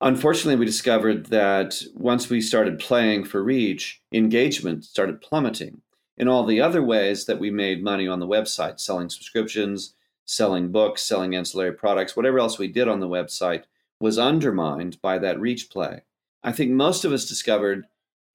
unfortunately, 0.01 0.55
we 0.55 0.65
discovered 0.65 1.27
that 1.27 1.81
once 1.95 2.29
we 2.29 2.41
started 2.41 2.79
playing 2.79 3.23
for 3.23 3.43
reach, 3.43 4.01
engagement 4.11 4.83
started 4.83 5.21
plummeting 5.21 5.81
in 6.17 6.27
all 6.27 6.45
the 6.45 6.61
other 6.61 6.81
ways 6.83 7.25
that 7.25 7.39
we 7.39 7.49
made 7.49 7.83
money 7.83 8.07
on 8.07 8.19
the 8.19 8.27
website, 8.27 8.79
selling 8.79 9.09
subscriptions, 9.09 9.95
selling 10.25 10.71
books, 10.71 11.03
selling 11.03 11.35
ancillary 11.35 11.73
products, 11.73 12.15
whatever 12.15 12.39
else 12.39 12.57
we 12.57 12.67
did 12.67 12.87
on 12.87 12.99
the 12.99 13.07
website 13.07 13.63
was 13.99 14.17
undermined 14.17 15.01
by 15.01 15.17
that 15.17 15.39
reach 15.39 15.69
play. 15.69 16.01
I 16.43 16.51
think 16.51 16.71
most 16.71 17.05
of 17.05 17.11
us 17.11 17.25
discovered 17.25 17.85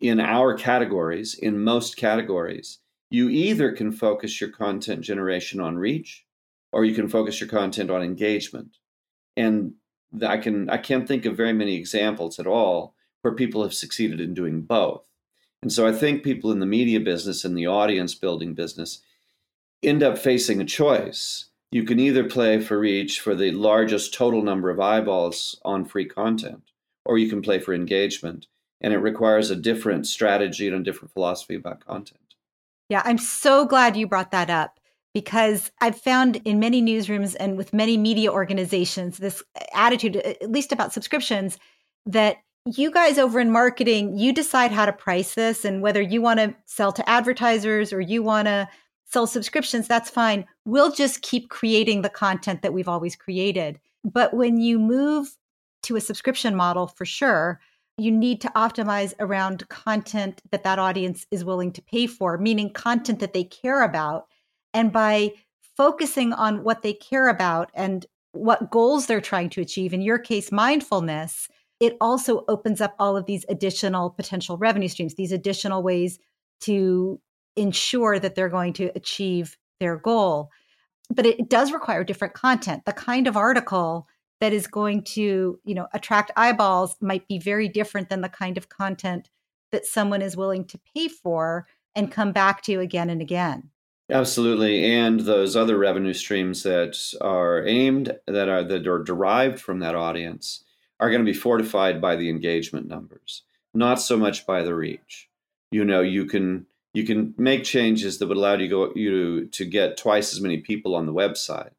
in 0.01 0.21
our 0.21 0.55
categories, 0.55 1.35
in 1.35 1.63
most 1.63 1.97
categories, 1.97 2.79
you 3.11 3.29
either 3.29 3.73
can 3.73 3.91
focus 3.91 4.41
your 4.41 4.51
content 4.51 5.03
generation 5.03 5.61
on 5.61 5.77
reach 5.77 6.25
or 6.73 6.85
you 6.85 6.95
can 6.95 7.09
focus 7.09 7.41
your 7.41 7.49
content 7.49 7.91
on 7.91 8.03
engagement. 8.03 8.77
And 9.37 9.75
I 10.27 10.39
can 10.39 10.71
I 10.71 10.79
can't 10.79 11.07
think 11.07 11.25
of 11.25 11.37
very 11.37 11.53
many 11.53 11.75
examples 11.77 12.39
at 12.39 12.47
all 12.47 12.95
where 13.23 13.35
people 13.35 13.63
have 13.63 13.75
succeeded 13.75 14.21
in 14.21 14.35
doing 14.35 14.63
both. 14.63 15.03
And 15.63 15.73
so 15.73 15.87
I 15.87 15.93
think 15.93 16.23
people 16.23 16.51
in 16.53 16.61
the 16.61 16.67
media 16.67 17.01
business 17.01 17.45
and 17.45 17.57
the 17.57 17.67
audience 17.67 18.15
building 18.15 18.55
business 18.55 19.03
end 19.83 20.03
up 20.03 20.17
facing 20.17 20.61
a 20.61 20.65
choice. 20.65 21.47
You 21.71 21.85
can 21.85 22.01
either 22.01 22.25
play 22.25 22.61
for 22.61 22.79
reach 22.79 23.21
for 23.21 23.35
the 23.35 23.53
largest 23.53 24.15
total 24.15 24.43
number 24.43 24.71
of 24.71 24.81
eyeballs 24.81 25.61
on 25.65 25.85
free 25.85 26.07
content, 26.07 26.63
or 27.05 27.19
you 27.19 27.29
can 27.29 27.43
play 27.43 27.59
for 27.61 27.75
engagement. 27.75 28.47
And 28.81 28.95
it 28.95 28.99
requires 28.99 29.51
a 29.51 29.57
different 29.57 30.07
strategy 30.07 30.67
and 30.67 30.77
a 30.77 30.83
different 30.83 31.13
philosophy 31.13 31.55
about 31.55 31.85
content. 31.85 32.30
Yeah, 32.91 33.03
I'm 33.05 33.19
so 33.19 33.65
glad 33.65 33.97
you 33.97 34.09
brought 34.09 34.33
that 34.33 34.51
up 34.51 34.81
because 35.15 35.71
I've 35.81 35.99
found 35.99 36.37
in 36.45 36.59
many 36.59 36.83
newsrooms 36.83 37.37
and 37.39 37.57
with 37.57 37.73
many 37.73 37.97
media 37.97 38.33
organizations 38.33 39.19
this 39.19 39.43
eh, 39.57 39.65
attitude, 39.75 40.17
eh, 40.17 40.35
at 40.43 40.51
least 40.51 40.73
about 40.73 40.93
subscriptions, 40.93 41.57
that 42.05 42.39
you 42.67 42.91
guys 42.91 43.17
over 43.17 43.39
in 43.39 43.53
marketing, 43.53 44.19
you 44.19 44.33
decide 44.33 44.73
how 44.73 44.87
to 44.87 44.93
price 44.93 45.35
this 45.35 45.65
and 45.65 45.83
whether 45.83 46.03
you 46.03 46.21
want 46.21 46.41
to 46.41 46.55
sell 46.67 46.93
to 46.93 47.09
advertisers 47.09 47.93
or 47.93 48.01
you 48.01 48.25
want 48.25 48.47
to 48.47 48.69
sell 49.07 49.27
subscriptions, 49.27 49.87
that's 49.87 50.11
fine. 50.11 50.45
We'll 50.65 50.93
just 50.93 51.23
keep 51.23 51.49
creating 51.49 52.03
the 52.03 52.11
content 52.11 52.63
that 52.63 52.73
we've 52.73 52.89
always 52.89 53.15
created. 53.15 53.79
But 54.05 54.35
when 54.35 54.61
you 54.61 54.81
move 54.81 55.37
to 55.85 55.97
a 55.97 56.01
subscription 56.01 56.57
model, 56.57 56.89
for 56.89 57.05
sure, 57.05 57.61
you 58.01 58.11
need 58.11 58.41
to 58.41 58.53
optimize 58.57 59.15
around 59.21 59.69
content 59.69 60.43
that 60.51 60.65
that 60.65 60.79
audience 60.79 61.27
is 61.31 61.45
willing 61.45 61.73
to 61.73 61.83
pay 61.83 62.07
for, 62.07 62.39
meaning 62.39 62.73
content 62.73 63.21
that 63.21 63.33
they 63.33 63.45
care 63.45 63.83
about. 63.83 64.27
And 64.73 64.93
by 64.93 65.33
focusing 65.77 66.33
on 66.33 66.65
what 66.65 66.83
they 66.83 66.93
care 66.93 67.29
about 67.29 67.71
and 67.75 68.07
what 68.33 68.71
goals 68.71 69.07
they're 69.07 69.21
trying 69.21 69.51
to 69.51 69.61
achieve, 69.61 69.93
in 69.93 70.03
your 70.03 70.19
case, 70.19 70.53
mindfulness, 70.53 71.49
it 71.81 71.97
also 72.01 72.45
opens 72.49 72.81
up 72.81 72.95
all 72.99 73.17
of 73.17 73.27
these 73.27 73.45
additional 73.49 74.11
potential 74.11 74.57
revenue 74.57 74.89
streams, 74.89 75.15
these 75.15 75.33
additional 75.33 75.83
ways 75.83 76.19
to 76.61 77.21
ensure 77.57 78.19
that 78.19 78.35
they're 78.35 78.49
going 78.49 78.75
to 78.75 78.91
achieve 78.95 79.57
their 79.81 79.97
goal. 79.97 80.51
But 81.13 81.27
it 81.27 81.49
does 81.49 81.73
require 81.73 82.05
different 82.05 82.35
content. 82.35 82.85
The 82.85 82.93
kind 82.93 83.27
of 83.27 83.37
article 83.37 84.07
that 84.41 84.53
is 84.53 84.67
going 84.67 85.03
to, 85.03 85.59
you 85.65 85.75
know, 85.75 85.87
attract 85.93 86.31
eyeballs 86.37 86.97
might 87.01 87.29
be 87.29 87.39
very 87.39 87.69
different 87.69 88.09
than 88.09 88.23
the 88.23 88.29
kind 88.29 88.57
of 88.57 88.69
content 88.69 89.31
that 89.71 89.87
someone 89.87 90.23
is 90.23 90.37
willing 90.37 90.65
to 90.65 90.81
pay 90.95 91.09
for 91.09 91.67
and 91.95 92.11
come 92.11 92.33
back 92.33 92.63
to 92.63 92.81
again 92.81 93.11
and 93.11 93.21
again. 93.21 93.71
Absolutely, 94.11 94.85
and 94.85 95.21
those 95.21 95.55
other 95.55 95.79
revenue 95.79 96.15
streams 96.15 96.65
that 96.65 96.99
are 97.21 97.65
aimed 97.65 98.17
that 98.27 98.49
are 98.49 98.65
that 98.65 98.87
are 98.89 99.05
derived 99.05 99.61
from 99.61 99.79
that 99.79 99.95
audience 99.95 100.65
are 100.99 101.11
going 101.11 101.25
to 101.25 101.33
be 101.33 101.37
fortified 101.37 102.01
by 102.01 102.17
the 102.17 102.29
engagement 102.29 102.89
numbers, 102.89 103.43
not 103.73 104.01
so 104.01 104.17
much 104.17 104.47
by 104.47 104.63
the 104.63 104.75
reach. 104.75 105.29
You 105.71 105.85
know, 105.85 106.01
you 106.01 106.25
can 106.25 106.67
you 106.93 107.05
can 107.05 107.35
make 107.39 107.63
changes 107.63 108.19
that 108.19 108.27
would 108.27 108.37
allow 108.37 108.55
you 108.55 108.69
go 108.69 108.93
you 108.97 109.47
to 109.47 109.65
get 109.65 109.97
twice 109.97 110.33
as 110.33 110.41
many 110.41 110.59
people 110.59 110.97
on 110.97 111.07
the 111.07 111.15
website, 111.15 111.71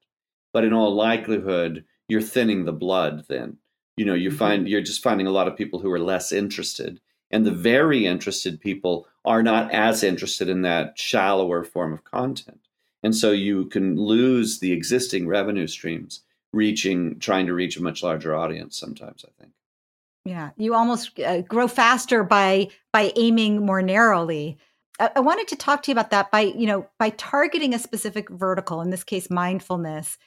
but 0.53 0.63
in 0.63 0.71
all 0.71 0.95
likelihood, 0.95 1.83
you're 2.11 2.21
thinning 2.21 2.65
the 2.65 2.73
blood. 2.73 3.25
Then 3.29 3.57
you 3.95 4.05
know 4.05 4.13
you 4.13 4.29
mm-hmm. 4.29 4.37
find 4.37 4.67
you're 4.67 4.81
just 4.81 5.01
finding 5.01 5.27
a 5.27 5.31
lot 5.31 5.47
of 5.47 5.55
people 5.55 5.79
who 5.79 5.91
are 5.91 5.99
less 5.99 6.31
interested, 6.31 6.99
and 7.31 7.45
the 7.45 7.51
very 7.51 8.05
interested 8.05 8.59
people 8.59 9.07
are 9.23 9.41
not 9.41 9.71
as 9.71 10.03
interested 10.03 10.49
in 10.49 10.61
that 10.63 10.99
shallower 10.99 11.63
form 11.63 11.93
of 11.93 12.03
content, 12.03 12.67
and 13.01 13.15
so 13.15 13.31
you 13.31 13.65
can 13.65 13.95
lose 13.95 14.59
the 14.59 14.73
existing 14.73 15.25
revenue 15.27 15.67
streams 15.67 16.21
reaching 16.53 17.17
trying 17.19 17.45
to 17.45 17.53
reach 17.53 17.77
a 17.77 17.83
much 17.83 18.03
larger 18.03 18.35
audience 18.35 18.77
sometimes 18.77 19.23
i 19.25 19.31
think 19.41 19.53
yeah 20.25 20.49
you 20.57 20.73
almost 20.73 21.17
uh, 21.19 21.41
grow 21.41 21.67
faster 21.67 22.23
by 22.23 22.67
by 22.91 23.11
aiming 23.15 23.65
more 23.65 23.81
narrowly 23.81 24.57
I, 24.99 25.11
I 25.15 25.19
wanted 25.21 25.47
to 25.49 25.55
talk 25.55 25.81
to 25.83 25.91
you 25.91 25.93
about 25.93 26.11
that 26.11 26.29
by 26.29 26.41
you 26.41 26.67
know 26.67 26.87
by 26.99 27.11
targeting 27.11 27.73
a 27.73 27.79
specific 27.79 28.29
vertical 28.29 28.81
in 28.81 28.89
this 28.89 29.05
case 29.05 29.29
mindfulness 29.29 30.17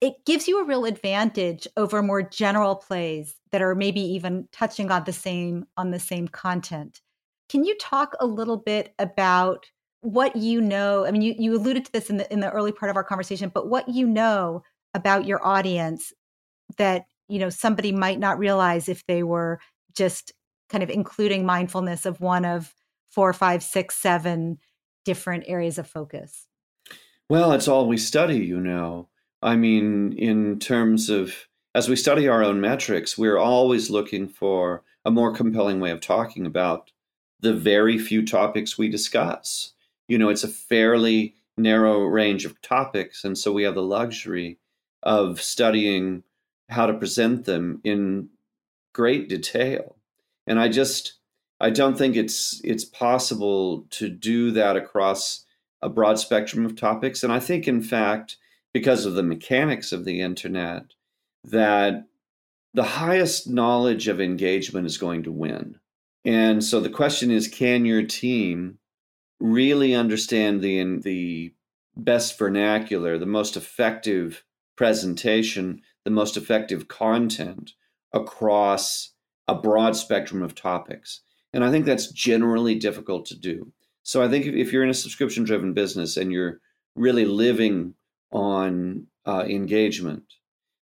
it 0.00 0.24
gives 0.26 0.48
you 0.48 0.60
a 0.60 0.66
real 0.66 0.84
advantage 0.84 1.66
over 1.76 2.02
more 2.02 2.22
general 2.22 2.76
plays 2.76 3.36
that 3.52 3.62
are 3.62 3.74
maybe 3.74 4.00
even 4.00 4.48
touching 4.52 4.90
on 4.90 5.04
the 5.04 5.12
same 5.12 5.66
on 5.76 5.90
the 5.90 6.00
same 6.00 6.28
content. 6.28 7.00
Can 7.48 7.64
you 7.64 7.76
talk 7.78 8.14
a 8.20 8.26
little 8.26 8.56
bit 8.56 8.94
about 8.98 9.66
what 10.04 10.36
you 10.36 10.60
know 10.60 11.06
i 11.06 11.10
mean 11.10 11.22
you, 11.22 11.34
you 11.38 11.56
alluded 11.56 11.82
to 11.82 11.92
this 11.92 12.10
in 12.10 12.18
the 12.18 12.30
in 12.30 12.40
the 12.40 12.50
early 12.50 12.72
part 12.72 12.90
of 12.90 12.96
our 12.96 13.02
conversation 13.02 13.50
but 13.52 13.68
what 13.68 13.88
you 13.88 14.06
know 14.06 14.62
about 14.92 15.24
your 15.24 15.44
audience 15.44 16.12
that 16.76 17.06
you 17.28 17.38
know 17.38 17.48
somebody 17.48 17.90
might 17.90 18.18
not 18.18 18.38
realize 18.38 18.86
if 18.88 19.04
they 19.06 19.22
were 19.22 19.58
just 19.96 20.32
kind 20.68 20.82
of 20.82 20.90
including 20.90 21.46
mindfulness 21.46 22.04
of 22.04 22.20
one 22.20 22.44
of 22.44 22.74
four 23.10 23.32
five 23.32 23.62
six 23.62 23.96
seven 23.96 24.58
different 25.04 25.44
areas 25.46 25.78
of 25.78 25.86
focus? 25.86 26.46
Well 27.30 27.52
it's 27.52 27.68
all 27.68 27.88
we 27.88 27.96
study 27.96 28.38
you 28.38 28.60
know 28.60 29.08
i 29.44 29.54
mean 29.54 30.12
in 30.14 30.58
terms 30.58 31.08
of 31.08 31.46
as 31.74 31.88
we 31.88 31.96
study 31.96 32.26
our 32.26 32.42
own 32.42 32.60
metrics 32.60 33.16
we're 33.16 33.38
always 33.38 33.90
looking 33.90 34.28
for 34.28 34.82
a 35.04 35.10
more 35.10 35.32
compelling 35.32 35.78
way 35.78 35.90
of 35.90 36.00
talking 36.00 36.46
about 36.46 36.90
the 37.40 37.54
very 37.54 37.98
few 37.98 38.24
topics 38.26 38.76
we 38.76 38.88
discuss 38.88 39.74
you 40.08 40.18
know 40.18 40.28
it's 40.28 40.44
a 40.44 40.48
fairly 40.48 41.34
narrow 41.56 42.00
range 42.00 42.44
of 42.44 42.60
topics 42.60 43.22
and 43.22 43.38
so 43.38 43.52
we 43.52 43.62
have 43.62 43.76
the 43.76 43.82
luxury 43.82 44.58
of 45.04 45.40
studying 45.40 46.24
how 46.70 46.86
to 46.86 46.94
present 46.94 47.44
them 47.44 47.80
in 47.84 48.28
great 48.92 49.28
detail. 49.28 49.96
And 50.46 50.58
I 50.58 50.68
just 50.68 51.14
I 51.60 51.70
don't 51.70 51.96
think 51.96 52.16
it's 52.16 52.60
it's 52.64 52.84
possible 52.84 53.86
to 53.90 54.08
do 54.08 54.50
that 54.52 54.76
across 54.76 55.44
a 55.82 55.88
broad 55.88 56.18
spectrum 56.18 56.64
of 56.64 56.76
topics. 56.76 57.22
And 57.22 57.32
I 57.32 57.40
think 57.40 57.68
in 57.68 57.82
fact, 57.82 58.36
because 58.74 59.06
of 59.06 59.14
the 59.14 59.22
mechanics 59.22 59.92
of 59.92 60.04
the 60.04 60.20
internet, 60.20 60.84
that 61.44 62.04
the 62.74 62.82
highest 62.82 63.48
knowledge 63.48 64.08
of 64.08 64.20
engagement 64.20 64.86
is 64.86 64.98
going 64.98 65.22
to 65.22 65.32
win. 65.32 65.76
And 66.26 66.62
so 66.62 66.80
the 66.80 66.90
question 66.90 67.30
is 67.30 67.48
can 67.48 67.86
your 67.86 68.02
team 68.02 68.78
really 69.40 69.94
understand 69.94 70.60
the 70.60 71.00
the 71.00 71.54
best 71.96 72.38
vernacular, 72.38 73.16
the 73.16 73.24
most 73.24 73.56
effective 73.56 74.44
presentation 74.76 75.80
the 76.04 76.10
most 76.10 76.36
effective 76.36 76.86
content 76.86 77.72
across 78.12 79.10
a 79.48 79.54
broad 79.54 79.96
spectrum 79.96 80.42
of 80.42 80.54
topics. 80.54 81.20
And 81.52 81.64
I 81.64 81.70
think 81.70 81.86
that's 81.86 82.12
generally 82.12 82.74
difficult 82.74 83.26
to 83.26 83.38
do. 83.38 83.72
So 84.02 84.22
I 84.22 84.28
think 84.28 84.46
if 84.46 84.72
you're 84.72 84.84
in 84.84 84.90
a 84.90 84.94
subscription 84.94 85.44
driven 85.44 85.72
business 85.72 86.16
and 86.16 86.30
you're 86.30 86.60
really 86.94 87.24
living 87.24 87.94
on 88.34 89.06
uh, 89.24 89.44
engagement, 89.48 90.24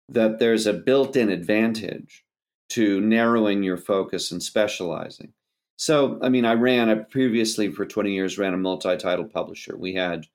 that 0.09 0.39
there's 0.41 0.67
a 0.67 0.73
built 0.73 1.15
in 1.15 1.29
advantage 1.29 2.25
to 2.71 3.01
narrowing 3.01 3.63
your 3.63 3.77
focus 3.77 4.33
and 4.33 4.43
specializing. 4.43 5.33
So, 5.77 6.19
I 6.23 6.31
mean, 6.31 6.45
I 6.45 6.55
ran, 6.55 6.89
I 6.89 6.95
previously 6.95 7.71
for 7.71 7.85
20 7.85 8.13
years 8.13 8.39
ran 8.39 8.55
a 8.55 8.59
multi 8.59 8.97
title 8.97 9.27
publisher. 9.27 9.77
We 9.77 9.95
had 9.95 10.21
a 10.21 10.27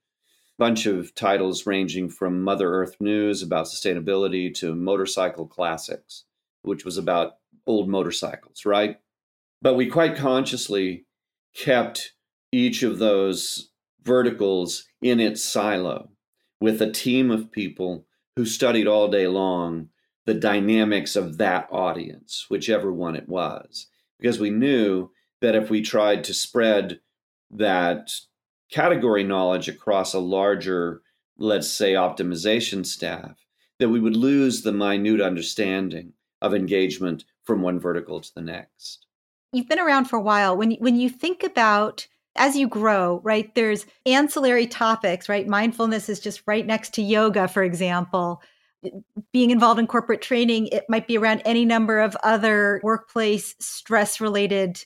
bunch 0.59 0.86
of 0.86 1.15
titles 1.15 1.65
ranging 1.65 2.09
from 2.09 2.43
Mother 2.43 2.71
Earth 2.71 2.95
News 3.00 3.41
about 3.41 3.65
sustainability 3.65 4.53
to 4.55 4.75
Motorcycle 4.75 5.47
Classics, 5.47 6.25
which 6.62 6.86
was 6.86 6.97
about 6.97 7.38
old 7.65 7.89
motorcycles, 7.89 8.65
right? 8.65 8.97
But 9.62 9.75
we 9.75 9.88
quite 9.88 10.15
consciously 10.15 11.05
kept 11.55 12.13
each 12.51 12.83
of 12.83 13.00
those 13.00 13.71
verticals 14.03 14.86
in 15.01 15.19
its 15.19 15.43
silo 15.43 16.12
with 16.60 16.82
a 16.82 16.92
team 16.92 17.32
of 17.32 17.52
people 17.52 18.06
who 18.36 18.46
studied 18.46 18.88
all 18.88 19.08
day 19.08 19.28
long 19.28 19.90
the 20.28 20.34
dynamics 20.34 21.16
of 21.16 21.38
that 21.38 21.68
audience, 21.72 22.48
whichever 22.50 22.92
one 22.92 23.16
it 23.16 23.30
was. 23.30 23.88
Because 24.20 24.40
we 24.40 24.50
knew 24.50 25.10
that 25.42 25.56
if 25.56 25.70
we 25.70 25.82
tried 25.82 26.26
to 26.26 26.34
spread 26.34 27.00
that 27.50 28.12
category 28.70 29.24
knowledge 29.24 29.70
across 29.70 30.14
a 30.14 30.20
larger, 30.20 31.02
let's 31.38 31.72
say, 31.72 31.94
optimization 31.94 32.86
staff, 32.86 33.46
that 33.80 33.90
we 33.90 34.02
would 34.02 34.18
lose 34.18 34.62
the 34.62 34.74
minute 34.74 35.22
understanding 35.22 36.12
of 36.42 36.54
engagement 36.54 37.24
from 37.46 37.62
one 37.62 37.80
vertical 37.80 38.20
to 38.20 38.34
the 38.36 38.42
next. 38.42 39.06
You've 39.54 39.70
been 39.70 39.80
around 39.80 40.06
for 40.06 40.18
a 40.18 40.22
while. 40.22 40.58
When 40.58 40.72
when 40.74 40.98
you 40.98 41.10
think 41.10 41.42
about 41.42 42.06
as 42.38 42.56
you 42.56 42.67
grow, 42.67 43.22
right, 43.24 43.53
there's 43.56 43.86
ancillary 44.06 44.67
topics, 44.67 45.27
right? 45.27 45.48
Mindfulness 45.48 46.10
is 46.10 46.20
just 46.20 46.41
right 46.46 46.65
next 46.65 46.94
to 46.96 47.01
yoga, 47.01 47.48
for 47.48 47.63
example. 47.63 48.41
Being 49.34 49.51
involved 49.51 49.79
in 49.79 49.88
corporate 49.88 50.22
training, 50.22 50.67
it 50.67 50.86
might 50.88 51.08
be 51.08 51.17
around 51.17 51.41
any 51.46 51.65
number 51.65 52.00
of 52.00 52.15
other 52.24 52.79
workplace 52.84 53.56
stress 53.60 54.22
related 54.22 54.84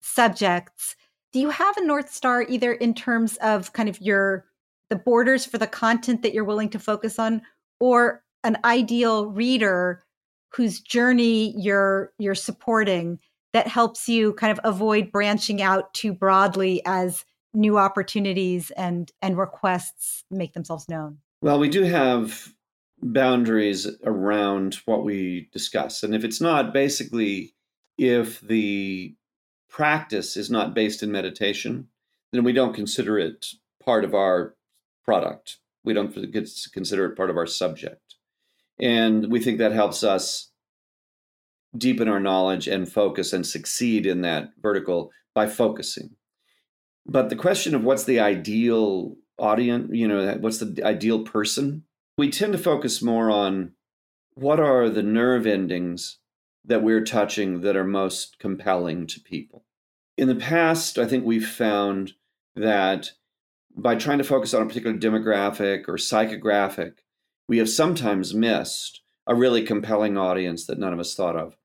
subjects. 0.00 0.96
Do 1.32 1.40
you 1.40 1.50
have 1.50 1.76
a 1.76 1.84
North 1.84 2.12
Star 2.12 2.42
either 2.42 2.72
in 2.72 2.94
terms 2.94 3.36
of 3.38 3.72
kind 3.72 3.88
of 3.88 4.00
your 4.00 4.44
the 4.90 4.96
borders 4.96 5.46
for 5.46 5.56
the 5.56 5.66
content 5.66 6.20
that 6.22 6.34
you're 6.34 6.44
willing 6.44 6.68
to 6.68 6.78
focus 6.78 7.18
on 7.18 7.40
or 7.80 8.22
an 8.44 8.58
ideal 8.64 9.26
reader 9.26 10.04
whose 10.50 10.80
journey 10.80 11.54
you're 11.56 12.12
you're 12.18 12.34
supporting 12.34 13.18
that 13.52 13.68
helps 13.68 14.08
you 14.08 14.32
kind 14.34 14.56
of 14.56 14.60
avoid 14.64 15.12
branching 15.12 15.62
out 15.62 15.92
too 15.94 16.12
broadly 16.12 16.82
as 16.86 17.24
new 17.54 17.78
opportunities 17.78 18.70
and 18.72 19.12
and 19.20 19.36
requests 19.36 20.24
make 20.30 20.54
themselves 20.54 20.88
known. 20.88 21.18
Well 21.42 21.58
we 21.58 21.68
do 21.68 21.82
have 21.82 22.52
boundaries 23.02 23.88
around 24.04 24.76
what 24.84 25.04
we 25.04 25.48
discuss 25.52 26.02
and 26.02 26.14
if 26.14 26.24
it's 26.24 26.40
not 26.40 26.72
basically 26.72 27.54
if 27.98 28.40
the 28.40 29.14
practice 29.68 30.36
is 30.36 30.50
not 30.50 30.74
based 30.74 31.02
in 31.02 31.12
meditation 31.12 31.88
then 32.32 32.44
we 32.44 32.52
don't 32.52 32.74
consider 32.74 33.18
it 33.18 33.46
part 33.84 34.04
of 34.04 34.14
our 34.14 34.54
product. 35.04 35.58
We 35.84 35.92
don't 35.92 36.12
consider 36.72 37.06
it 37.06 37.16
part 37.16 37.30
of 37.30 37.36
our 37.36 37.46
subject. 37.46 38.16
And 38.78 39.30
we 39.30 39.40
think 39.40 39.58
that 39.58 39.72
helps 39.72 40.02
us 40.02 40.50
deepen 41.76 42.08
our 42.08 42.20
knowledge 42.20 42.68
and 42.68 42.90
focus 42.90 43.32
and 43.32 43.46
succeed 43.46 44.06
in 44.06 44.20
that 44.22 44.50
vertical 44.60 45.10
by 45.34 45.46
focusing. 45.46 46.16
But 47.06 47.30
the 47.30 47.36
question 47.36 47.74
of 47.74 47.84
what's 47.84 48.04
the 48.04 48.20
ideal 48.20 49.16
audience, 49.38 49.90
you 49.92 50.06
know, 50.06 50.36
what's 50.40 50.58
the 50.58 50.82
ideal 50.84 51.24
person, 51.24 51.84
we 52.16 52.30
tend 52.30 52.52
to 52.52 52.58
focus 52.58 53.02
more 53.02 53.30
on 53.30 53.72
what 54.34 54.60
are 54.60 54.88
the 54.88 55.02
nerve 55.02 55.46
endings 55.46 56.18
that 56.64 56.82
we're 56.82 57.04
touching 57.04 57.62
that 57.62 57.76
are 57.76 57.84
most 57.84 58.38
compelling 58.38 59.06
to 59.08 59.20
people. 59.20 59.64
In 60.16 60.28
the 60.28 60.34
past, 60.34 60.98
I 60.98 61.06
think 61.06 61.24
we've 61.24 61.48
found 61.48 62.12
that 62.54 63.12
by 63.74 63.96
trying 63.96 64.18
to 64.18 64.24
focus 64.24 64.54
on 64.54 64.62
a 64.62 64.66
particular 64.66 64.96
demographic 64.96 65.88
or 65.88 65.94
psychographic, 65.94 66.98
we 67.48 67.58
have 67.58 67.68
sometimes 67.68 68.34
missed 68.34 69.00
a 69.26 69.34
really 69.34 69.62
compelling 69.64 70.16
audience 70.16 70.66
that 70.66 70.78
none 70.78 70.92
of 70.92 71.00
us 71.00 71.14
thought 71.14 71.36
of. 71.36 71.56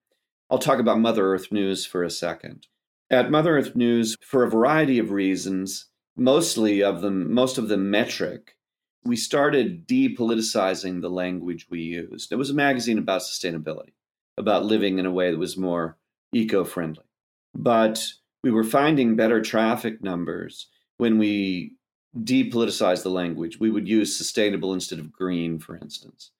I'll 0.49 0.59
talk 0.59 0.79
about 0.79 0.99
Mother 0.99 1.33
Earth 1.33 1.51
News 1.51 1.85
for 1.85 2.03
a 2.03 2.09
second. 2.09 2.67
At 3.09 3.31
Mother 3.31 3.57
Earth 3.57 3.75
News, 3.75 4.15
for 4.21 4.43
a 4.43 4.49
variety 4.49 4.97
of 4.97 5.11
reasons, 5.11 5.89
mostly 6.15 6.81
of 6.81 7.01
them, 7.01 7.33
most 7.33 7.57
of 7.57 7.67
them 7.67 7.89
metric, 7.89 8.55
we 9.03 9.17
started 9.17 9.87
depoliticizing 9.87 11.01
the 11.01 11.09
language 11.09 11.67
we 11.69 11.81
used. 11.81 12.31
It 12.31 12.37
was 12.37 12.49
a 12.49 12.55
magazine 12.55 12.97
about 12.97 13.21
sustainability, 13.21 13.93
about 14.37 14.65
living 14.65 14.99
in 14.99 15.05
a 15.05 15.11
way 15.11 15.31
that 15.31 15.37
was 15.37 15.57
more 15.57 15.97
eco 16.33 16.63
friendly. 16.63 17.05
But 17.53 18.05
we 18.43 18.51
were 18.51 18.63
finding 18.63 19.15
better 19.15 19.41
traffic 19.41 20.01
numbers 20.01 20.67
when 20.97 21.17
we 21.17 21.75
depoliticized 22.17 23.03
the 23.03 23.09
language. 23.09 23.59
We 23.59 23.69
would 23.69 23.87
use 23.87 24.15
sustainable 24.15 24.73
instead 24.73 24.99
of 24.99 25.11
green, 25.11 25.59
for 25.59 25.75
instance. 25.75 26.31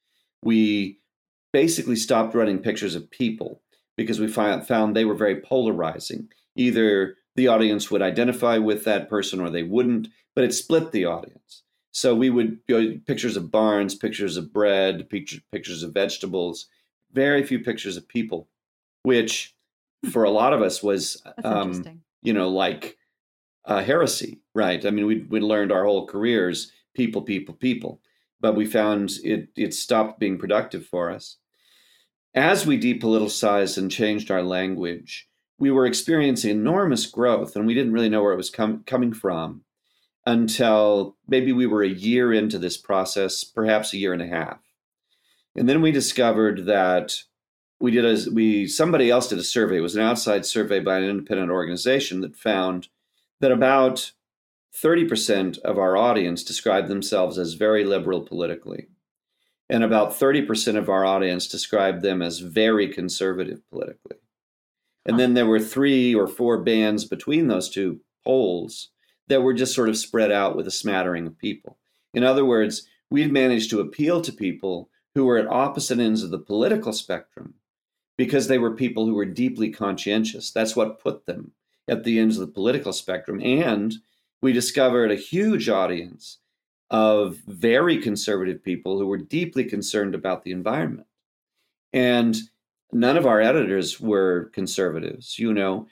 We 0.44 1.00
basically 1.52 1.96
stopped 1.96 2.36
running 2.36 2.60
pictures 2.60 2.96
of 2.96 3.10
people 3.10 3.62
because 3.98 4.20
we 4.20 4.28
found 4.28 4.96
they 4.96 5.06
were 5.06 5.16
very 5.16 5.42
polarizing. 5.42 6.30
Either 6.56 7.18
the 7.36 7.48
audience 7.48 7.92
would 7.92 8.02
identify 8.02 8.58
with 8.58 8.86
that 8.86 9.10
person 9.10 9.42
or 9.42 9.50
they 9.50 9.64
wouldn't, 9.64 10.08
but 10.36 10.46
it 10.46 10.54
split 10.54 10.92
the 10.92 11.06
audience. 11.06 11.64
So 11.92 12.16
we 12.16 12.30
would 12.30 12.60
go 12.68 12.94
pictures 13.06 13.36
of 13.36 13.52
barns, 13.52 13.96
pictures 13.96 14.38
of 14.38 14.54
bread, 14.54 15.10
picture, 15.10 15.40
pictures 15.52 15.82
of 15.82 15.94
vegetables, 15.94 16.68
very 17.12 17.44
few 17.44 17.60
pictures 17.60 17.98
of 17.98 18.08
people, 18.08 18.48
which 19.02 19.56
for 20.12 20.24
a 20.24 20.32
lot 20.32 20.54
of 20.54 20.62
us 20.62 20.84
was, 20.84 21.22
um, 21.44 21.84
you 22.22 22.34
know, 22.34 22.50
like 22.50 22.98
a 23.66 23.82
heresy, 23.82 24.40
right? 24.54 24.86
I 24.86 24.92
mean, 24.92 25.08
we 25.08 25.24
we 25.24 25.40
learned 25.40 25.72
our 25.72 25.86
whole 25.86 26.06
careers 26.06 26.72
people, 26.94 27.22
people, 27.22 27.54
people, 27.54 28.00
but 28.40 28.56
we 28.56 28.66
found 28.66 29.12
it 29.24 29.50
it 29.56 29.74
stopped 29.74 30.20
being 30.20 30.38
productive 30.38 30.86
for 30.86 31.12
us 31.12 31.38
as 32.34 32.66
we 32.66 32.80
depoliticized 32.80 33.78
and 33.78 33.92
changed 33.92 34.30
our 34.30 34.44
language, 34.44 35.28
we 35.60 35.72
were 35.72 35.86
experiencing 35.86 36.52
enormous 36.52 37.06
growth, 37.06 37.56
and 37.56 37.66
we 37.66 37.74
didn't 37.74 37.94
really 37.94 38.10
know 38.10 38.22
where 38.22 38.34
it 38.34 38.38
was 38.38 38.50
com- 38.50 38.84
coming 38.86 39.14
from 39.14 39.64
until 40.26 41.16
maybe 41.28 41.52
we 41.54 41.66
were 41.66 41.84
a 41.84 41.90
year 41.90 42.34
into 42.34 42.60
this 42.60 42.78
process, 42.78 43.44
perhaps 43.44 43.94
a 43.94 43.98
year 43.98 44.14
and 44.14 44.22
a 44.22 44.28
half. 44.28 44.60
And 45.56 45.68
then 45.68 45.82
we 45.82 45.92
discovered 45.92 46.66
that 46.66 47.24
we 47.80 47.92
did 47.92 48.06
a 48.06 48.30
we 48.32 48.68
somebody 48.68 49.10
else 49.10 49.30
did 49.30 49.40
a 49.40 49.44
survey. 49.44 49.78
It 49.78 49.82
was 49.82 49.96
an 49.96 50.02
outside 50.02 50.46
survey 50.46 50.80
by 50.80 50.98
an 50.98 51.04
independent 51.04 51.50
organization 51.50 52.22
that 52.22 52.36
found 52.36 52.90
that 53.40 53.52
about 53.52 54.12
30% 54.76 55.58
of 55.60 55.78
our 55.78 55.98
audience 55.98 56.44
described 56.44 56.88
themselves 56.88 57.38
as 57.40 57.54
very 57.54 57.84
liberal 57.84 58.22
politically 58.22 58.88
and 59.70 59.84
about 59.84 60.12
30% 60.12 60.78
of 60.78 60.90
our 60.90 61.06
audience 61.06 61.48
described 61.48 62.02
them 62.02 62.22
as 62.22 62.40
very 62.40 62.88
conservative 62.88 63.62
politically. 63.70 64.18
And 65.06 65.20
then 65.20 65.34
there 65.34 65.46
were 65.46 65.60
three 65.60 66.14
or 66.14 66.28
four 66.28 66.58
bands 66.62 67.06
between 67.06 67.48
those 67.48 67.70
two 67.70 68.02
poles 68.26 68.90
that 69.28 69.42
were 69.42 69.54
just 69.54 69.74
sort 69.74 69.90
of 69.90 69.98
spread 69.98 70.32
out 70.32 70.56
with 70.56 70.68
a 70.68 70.72
smattering 70.72 71.28
of 71.28 71.38
people. 71.38 71.78
In 72.14 72.24
other 72.24 72.46
words, 72.46 72.88
we'd 73.10 73.32
managed 73.32 73.70
to 73.70 73.80
appeal 73.80 74.22
to 74.22 74.32
people 74.32 74.90
who 75.16 75.26
were 75.26 75.38
at 75.38 75.48
opposite 75.48 76.00
ends 76.00 76.24
of 76.24 76.32
the 76.32 76.40
political 76.40 76.94
spectrum 76.94 77.56
because 78.18 78.48
they 78.48 78.58
were 78.58 78.76
people 78.76 79.06
who 79.06 79.14
were 79.14 79.26
deeply 79.26 79.70
conscientious. 79.70 80.52
That's 80.52 80.76
what 80.76 81.00
put 81.00 81.26
them 81.26 81.52
at 81.88 82.04
the 82.04 82.20
ends 82.20 82.38
of 82.38 82.48
the 82.48 82.54
political 82.54 82.92
spectrum. 82.92 83.40
And 83.42 83.96
we 84.42 84.54
discovered 84.54 85.12
a 85.12 85.16
huge 85.16 85.70
audience 85.70 86.40
of 86.90 87.38
very 87.48 87.98
conservative 88.02 88.64
people 88.64 88.98
who 88.98 89.08
were 89.08 89.18
deeply 89.18 89.64
concerned 89.64 90.16
about 90.16 90.44
the 90.44 90.52
environment. 90.52 91.08
And 91.94 92.38
none 92.92 93.18
of 93.18 93.26
our 93.26 93.42
editors 93.42 94.00
were 94.00 94.50
conservatives. 94.54 95.38
You 95.38 95.54
know, 95.54 95.88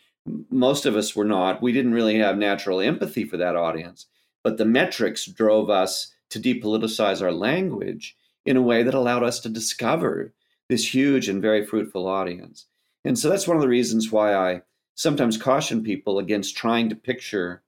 most 0.49 0.85
of 0.85 0.95
us 0.95 1.15
were 1.15 1.25
not. 1.25 1.61
We 1.61 1.71
didn't 1.71 1.93
really 1.93 2.17
have 2.19 2.37
natural 2.37 2.79
empathy 2.79 3.25
for 3.25 3.37
that 3.37 3.55
audience. 3.55 4.07
But 4.43 4.57
the 4.57 4.65
metrics 4.65 5.25
drove 5.25 5.69
us 5.69 6.13
to 6.29 6.39
depoliticize 6.39 7.21
our 7.21 7.31
language 7.31 8.15
in 8.45 8.57
a 8.57 8.61
way 8.61 8.83
that 8.83 8.93
allowed 8.93 9.23
us 9.23 9.39
to 9.41 9.49
discover 9.49 10.33
this 10.69 10.93
huge 10.93 11.27
and 11.27 11.41
very 11.41 11.65
fruitful 11.65 12.07
audience. 12.07 12.65
And 13.03 13.17
so 13.19 13.29
that's 13.29 13.47
one 13.47 13.57
of 13.57 13.61
the 13.61 13.69
reasons 13.69 14.11
why 14.11 14.33
I 14.33 14.61
sometimes 14.95 15.37
caution 15.37 15.83
people 15.83 16.19
against 16.19 16.57
trying 16.57 16.89
to 16.89 16.95
picture 16.95 17.61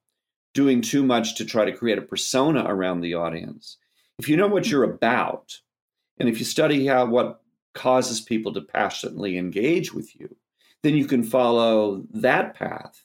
doing 0.54 0.80
too 0.80 1.02
much 1.02 1.36
to 1.36 1.44
try 1.44 1.64
to 1.64 1.76
create 1.76 1.98
a 1.98 2.02
persona 2.02 2.64
around 2.66 3.00
the 3.00 3.14
audience. 3.14 3.76
If 4.18 4.28
you 4.28 4.36
know 4.36 4.48
what 4.48 4.66
hmm. 4.66 4.70
you're 4.70 4.84
about, 4.84 5.58
and 6.18 6.28
if 6.28 6.38
you 6.38 6.44
study 6.44 6.86
how 6.86 7.06
what 7.06 7.40
causes 7.74 8.20
people 8.20 8.52
to 8.54 8.60
passionately 8.60 9.38
engage 9.38 9.92
with 9.94 10.18
you, 10.18 10.36
then 10.82 10.94
you 10.94 11.06
can 11.06 11.22
follow 11.22 12.04
that 12.10 12.54
path 12.54 13.04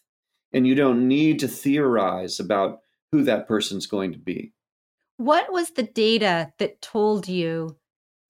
and 0.52 0.68
you 0.68 0.76
don't 0.76 1.08
need 1.08 1.40
to 1.40 1.48
theorize 1.48 2.40
about 2.40 2.80
who 3.12 3.24
that 3.24 3.48
person's 3.48 3.88
going 3.88 4.12
to 4.14 4.20
be. 4.20 4.54
What 5.18 5.52
was 5.52 5.72
the 5.72 5.84
data 5.84 6.52
that 6.60 6.82
told 6.82 7.28
you 7.28 7.78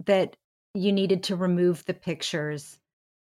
that 0.05 0.35
you 0.73 0.91
needed 0.91 1.23
to 1.23 1.35
remove 1.35 1.85
the 1.85 1.93
pictures? 1.93 2.79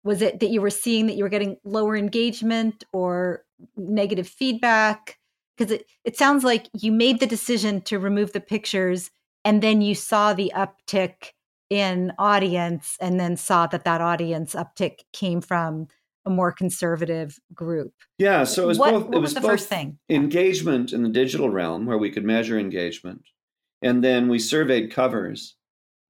Was 0.04 0.22
it 0.22 0.40
that 0.40 0.50
you 0.50 0.62
were 0.62 0.70
seeing 0.70 1.08
that 1.08 1.16
you 1.16 1.24
were 1.24 1.30
getting 1.30 1.58
lower 1.64 1.96
engagement 1.96 2.84
or 2.94 3.46
negative 3.76 4.28
feedback? 4.28 5.17
Because 5.58 5.72
it, 5.72 5.86
it 6.04 6.18
sounds 6.18 6.44
like 6.44 6.68
you 6.74 6.92
made 6.92 7.20
the 7.20 7.28
decision 7.28 7.82
to 7.82 8.00
remove 8.00 8.34
the 8.34 8.40
pictures 8.40 9.12
and 9.44 9.62
then 9.62 9.82
you 9.82 9.96
saw 9.96 10.34
the 10.34 10.52
uptick 10.56 11.32
in 11.70 12.14
audience 12.18 12.98
and 13.02 13.20
then 13.20 13.36
saw 13.36 13.68
that 13.68 13.84
that 13.84 14.02
audience 14.02 14.56
uptick 14.56 15.00
came 15.14 15.42
from 15.42 15.88
a 16.26 16.30
more 16.30 16.52
conservative 16.52 17.40
group. 17.54 17.94
Yeah, 18.18 18.44
so 18.44 18.64
it 18.64 18.68
was 18.68 18.78
what, 18.78 18.92
both 18.92 19.06
what 19.06 19.16
it 19.16 19.20
was, 19.20 19.30
was 19.30 19.34
the 19.36 19.42
both 19.42 19.52
first 19.52 19.70
thing. 19.70 19.98
Engagement 20.10 20.92
in 20.94 21.04
the 21.04 21.10
digital 21.10 21.50
realm 21.50 21.86
where 21.86 21.98
we 21.98 22.12
could 22.12 22.26
measure 22.26 22.60
engagement. 22.60 23.24
And 23.82 24.04
then 24.04 24.28
we 24.28 24.40
surveyed 24.40 24.92
covers 24.92 25.56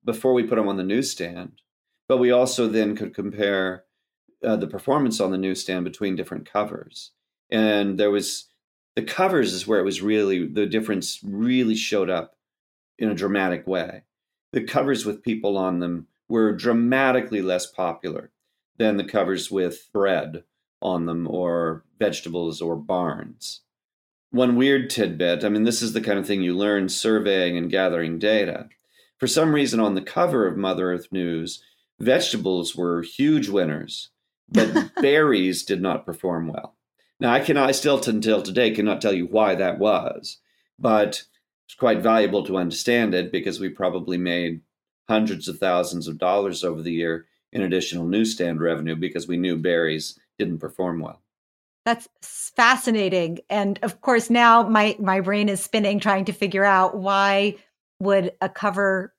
before 0.04 0.34
we 0.34 0.44
put 0.44 0.56
them 0.56 0.68
on 0.68 0.78
the 0.78 0.84
newsstand. 0.84 1.62
But 2.08 2.18
we 2.18 2.32
also 2.32 2.68
then 2.68 2.96
could 2.96 3.14
compare 3.14 3.84
uh, 4.44 4.56
the 4.56 4.68
performance 4.68 5.20
on 5.20 5.32
the 5.32 5.38
newsstand 5.38 5.84
between 5.84 6.16
different 6.16 6.50
covers. 6.50 7.12
And 7.52 8.00
there 8.00 8.12
was 8.12 8.47
the 8.98 9.04
covers 9.04 9.54
is 9.54 9.68
where 9.68 9.80
it 9.80 9.86
was 9.86 10.02
really 10.02 10.48
the 10.48 10.66
difference 10.66 11.20
really 11.24 11.76
showed 11.76 12.10
up 12.10 12.36
in 12.98 13.10
a 13.10 13.14
dramatic 13.14 13.68
way. 13.68 14.02
The 14.54 14.64
covers 14.64 15.06
with 15.06 15.22
people 15.22 15.56
on 15.56 15.78
them 15.78 16.08
were 16.28 16.52
dramatically 16.52 17.44
less 17.44 17.68
popular 17.68 18.32
than 18.80 18.98
the 18.98 19.04
covers 19.04 19.52
with 19.52 19.88
bread 19.94 20.46
on 20.82 21.06
them 21.06 21.28
or 21.30 21.86
vegetables 22.00 22.60
or 22.60 22.76
barns. 22.76 23.62
One 24.32 24.56
weird 24.56 24.90
tidbit 24.90 25.44
I 25.44 25.50
mean, 25.50 25.64
this 25.64 25.84
is 25.84 25.94
the 25.94 26.02
kind 26.02 26.18
of 26.18 26.26
thing 26.26 26.42
you 26.42 26.58
learn 26.58 26.90
surveying 26.90 27.56
and 27.56 27.70
gathering 27.70 28.18
data. 28.18 28.68
For 29.20 29.28
some 29.28 29.54
reason, 29.54 29.80
on 29.80 29.94
the 29.94 30.02
cover 30.02 30.48
of 30.48 30.58
Mother 30.58 30.92
Earth 30.92 31.10
News, 31.12 31.64
vegetables 32.00 32.76
were 32.76 33.04
huge 33.04 33.48
winners, 33.48 34.10
but 34.50 34.90
berries 35.02 35.64
did 35.64 35.84
not 35.84 36.04
perform 36.04 36.48
well. 36.48 36.77
Now, 37.20 37.34
I 37.34 37.40
cannot, 37.40 37.70
I 37.70 37.72
still 37.72 38.02
until 38.06 38.42
today 38.42 38.72
cannot 38.72 39.02
tell 39.02 39.14
you 39.14 39.26
why 39.26 39.56
that 39.56 39.80
was, 39.80 40.38
but 40.78 41.24
it's 41.66 41.76
quite 41.76 42.00
valuable 42.00 42.46
to 42.46 42.58
understand 42.58 43.14
it 43.14 43.32
because 43.32 43.60
we 43.60 43.70
probably 43.70 44.18
made 44.18 44.62
hundreds 45.08 45.48
of 45.48 45.58
thousands 45.58 46.08
of 46.08 46.18
dollars 46.18 46.64
over 46.64 46.82
the 46.82 46.92
year 46.92 47.26
in 47.52 47.62
additional 47.62 48.06
newsstand 48.06 48.62
revenue 48.62 48.96
because 48.96 49.28
we 49.28 49.38
knew 49.38 49.58
berries 49.58 50.20
didn't 50.38 50.60
perform 50.60 51.00
well. 51.00 51.22
That's 51.86 52.08
fascinating. 52.22 53.40
And 53.50 53.80
of 53.82 54.02
course, 54.02 54.30
now 54.30 54.68
my, 54.68 54.96
my 55.00 55.22
brain 55.22 55.50
is 55.50 55.64
spinning 55.64 56.00
trying 56.00 56.26
to 56.26 56.34
figure 56.34 56.66
out 56.66 56.98
why 56.98 57.56
would 58.00 58.34
a 58.42 58.50
cover 58.50 59.14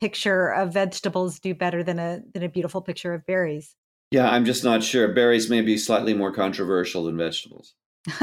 picture 0.00 0.48
of 0.48 0.74
vegetables 0.74 1.40
do 1.40 1.54
better 1.54 1.82
than 1.82 1.98
a 1.98 2.20
than 2.32 2.42
a 2.42 2.48
beautiful 2.48 2.82
picture 2.82 3.14
of 3.14 3.24
berries? 3.26 3.74
Yeah, 4.10 4.30
I'm 4.30 4.44
just 4.44 4.64
not 4.64 4.82
sure. 4.82 5.08
Berries 5.08 5.50
may 5.50 5.62
be 5.62 5.76
slightly 5.76 6.14
more 6.14 6.32
controversial 6.32 7.04
than 7.04 7.16
vegetables. 7.16 7.74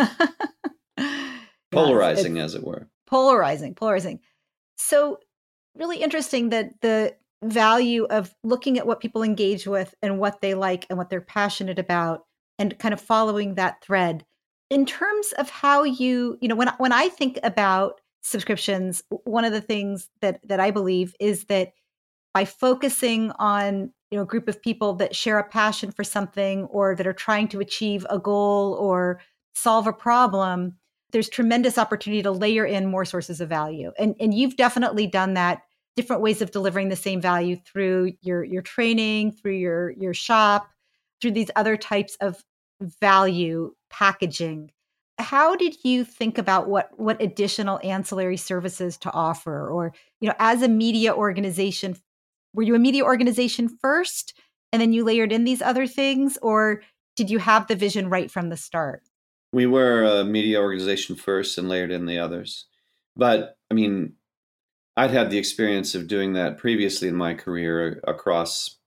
polarizing, 1.71 2.39
as 2.39 2.55
it 2.55 2.63
were. 2.63 2.87
Polarizing, 3.05 3.75
polarizing. 3.75 4.19
So, 4.77 5.19
really 5.75 5.97
interesting 5.97 6.49
that 6.49 6.81
the 6.81 7.15
value 7.43 8.05
of 8.05 8.33
looking 8.43 8.77
at 8.77 8.87
what 8.87 9.01
people 9.01 9.23
engage 9.23 9.67
with 9.67 9.93
and 10.01 10.19
what 10.19 10.41
they 10.41 10.53
like 10.53 10.85
and 10.89 10.97
what 10.97 11.09
they're 11.09 11.21
passionate 11.21 11.79
about 11.79 12.25
and 12.57 12.77
kind 12.79 12.93
of 12.93 13.01
following 13.01 13.55
that 13.55 13.83
thread 13.83 14.25
in 14.69 14.85
terms 14.85 15.33
of 15.37 15.49
how 15.49 15.83
you 15.83 16.37
you 16.41 16.47
know 16.47 16.55
when 16.55 16.69
when 16.77 16.93
i 16.93 17.09
think 17.09 17.37
about 17.43 17.99
subscriptions 18.21 19.03
one 19.25 19.43
of 19.43 19.51
the 19.51 19.61
things 19.61 20.09
that 20.21 20.39
that 20.47 20.59
i 20.59 20.71
believe 20.71 21.13
is 21.19 21.45
that 21.45 21.73
by 22.33 22.45
focusing 22.45 23.31
on 23.39 23.91
you 24.13 24.19
know 24.19 24.23
a 24.23 24.27
group 24.27 24.47
of 24.47 24.61
people 24.61 24.93
that 24.93 25.15
share 25.15 25.39
a 25.39 25.43
passion 25.49 25.91
for 25.91 26.03
something 26.03 26.65
or 26.65 26.95
that 26.95 27.07
are 27.07 27.13
trying 27.13 27.47
to 27.47 27.59
achieve 27.59 28.05
a 28.11 28.19
goal 28.19 28.75
or 28.75 29.19
solve 29.55 29.87
a 29.87 29.93
problem 29.93 30.75
there's 31.13 31.29
tremendous 31.29 31.77
opportunity 31.77 32.23
to 32.23 32.31
layer 32.31 32.65
in 32.65 32.87
more 32.87 33.05
sources 33.05 33.39
of 33.39 33.47
value. 33.47 33.93
And 33.97 34.15
and 34.19 34.33
you've 34.33 34.57
definitely 34.57 35.07
done 35.07 35.35
that 35.35 35.61
different 35.95 36.23
ways 36.23 36.41
of 36.41 36.51
delivering 36.51 36.89
the 36.89 36.95
same 36.95 37.21
value 37.21 37.55
through 37.55 38.13
your 38.21 38.43
your 38.43 38.63
training 38.63 39.31
through 39.31 39.53
your 39.53 39.91
your 39.91 40.13
shop 40.13 40.67
through 41.21 41.31
these 41.31 41.51
other 41.55 41.77
types 41.77 42.17
of 42.19 42.43
value 42.99 43.73
packaging. 43.89 44.71
How 45.19 45.55
did 45.55 45.75
you 45.83 46.03
think 46.03 46.39
about 46.39 46.67
what 46.67 46.89
what 46.99 47.21
additional 47.21 47.79
ancillary 47.83 48.37
services 48.37 48.97
to 48.97 49.11
offer? 49.13 49.69
Or 49.69 49.93
you 50.19 50.27
know 50.27 50.35
as 50.39 50.63
a 50.63 50.67
media 50.67 51.13
organization 51.13 51.95
were 52.53 52.63
you 52.63 52.75
a 52.75 52.79
media 52.79 53.03
organization 53.03 53.69
first 53.81 54.33
and 54.71 54.81
then 54.81 54.93
you 54.93 55.03
layered 55.03 55.31
in 55.31 55.43
these 55.43 55.61
other 55.61 55.87
things 55.87 56.37
or 56.41 56.81
did 57.15 57.29
you 57.29 57.39
have 57.39 57.67
the 57.67 57.75
vision 57.75 58.09
right 58.09 58.31
from 58.31 58.49
the 58.49 58.57
start 58.57 59.03
we 59.51 59.65
were 59.65 60.03
a 60.03 60.23
media 60.23 60.59
organization 60.59 61.15
first 61.15 61.57
and 61.57 61.69
layered 61.69 61.91
in 61.91 62.05
the 62.05 62.17
others 62.17 62.65
but 63.15 63.57
i 63.69 63.73
mean 63.73 64.13
I'd 64.95 65.11
had 65.11 65.29
the 65.29 65.37
experience 65.37 65.95
of 65.95 66.07
doing 66.07 66.33
that 66.33 66.57
previously 66.57 67.07
in 67.07 67.15
my 67.15 67.33
career 67.33 67.99
across, 68.07 68.77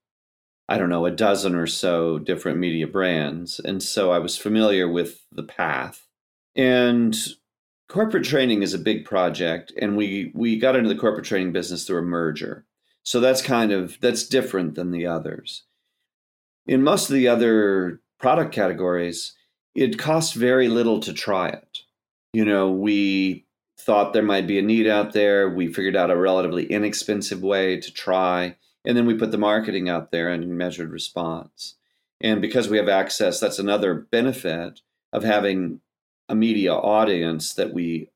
I 0.68 0.78
don't 0.78 0.88
know, 0.88 1.06
a 1.06 1.10
dozen 1.10 1.54
or 1.54 1.66
so 1.66 2.18
different 2.18 2.58
media 2.58 2.86
brands. 2.86 3.58
And 3.58 3.82
so 3.82 4.12
I 4.12 4.18
was 4.18 4.36
familiar 4.36 4.88
with 4.88 5.24
the 5.32 5.42
path. 5.42 6.06
And 6.54 7.16
corporate 7.88 8.24
training 8.24 8.62
is 8.62 8.72
a 8.72 8.78
big 8.78 9.04
project. 9.04 9.72
And 9.80 9.96
we, 9.96 10.30
we 10.34 10.58
got 10.58 10.76
into 10.76 10.88
the 10.88 11.00
corporate 11.00 11.26
training 11.26 11.52
business 11.52 11.86
through 11.86 11.98
a 11.98 12.02
merger. 12.02 12.64
So 13.06 13.20
that's 13.20 13.40
kind 13.40 13.70
of, 13.70 13.98
that's 14.00 14.26
different 14.26 14.74
than 14.74 14.90
the 14.90 15.06
others. 15.06 15.62
In 16.66 16.82
most 16.82 17.08
of 17.08 17.14
the 17.14 17.28
other 17.28 18.00
product 18.18 18.52
categories, 18.52 19.34
it 19.76 19.96
costs 19.96 20.32
very 20.32 20.66
little 20.66 20.98
to 21.00 21.12
try 21.12 21.50
it. 21.50 21.78
You 22.32 22.44
know, 22.44 22.68
we 22.68 23.46
thought 23.78 24.12
there 24.12 24.24
might 24.24 24.48
be 24.48 24.58
a 24.58 24.62
need 24.62 24.88
out 24.88 25.12
there. 25.12 25.48
We 25.48 25.72
figured 25.72 25.94
out 25.94 26.10
a 26.10 26.16
relatively 26.16 26.66
inexpensive 26.66 27.44
way 27.44 27.80
to 27.80 27.92
try. 27.92 28.56
And 28.84 28.96
then 28.96 29.06
we 29.06 29.14
put 29.14 29.30
the 29.30 29.38
marketing 29.38 29.88
out 29.88 30.10
there 30.10 30.28
and 30.28 30.58
measured 30.58 30.90
response. 30.90 31.76
And 32.20 32.42
because 32.42 32.68
we 32.68 32.76
have 32.76 32.88
access, 32.88 33.38
that's 33.38 33.60
another 33.60 33.94
benefit 33.94 34.80
of 35.12 35.22
having 35.22 35.80
a 36.28 36.34
media 36.34 36.74
audience 36.74 37.54
that 37.54 37.72
we 37.72 38.10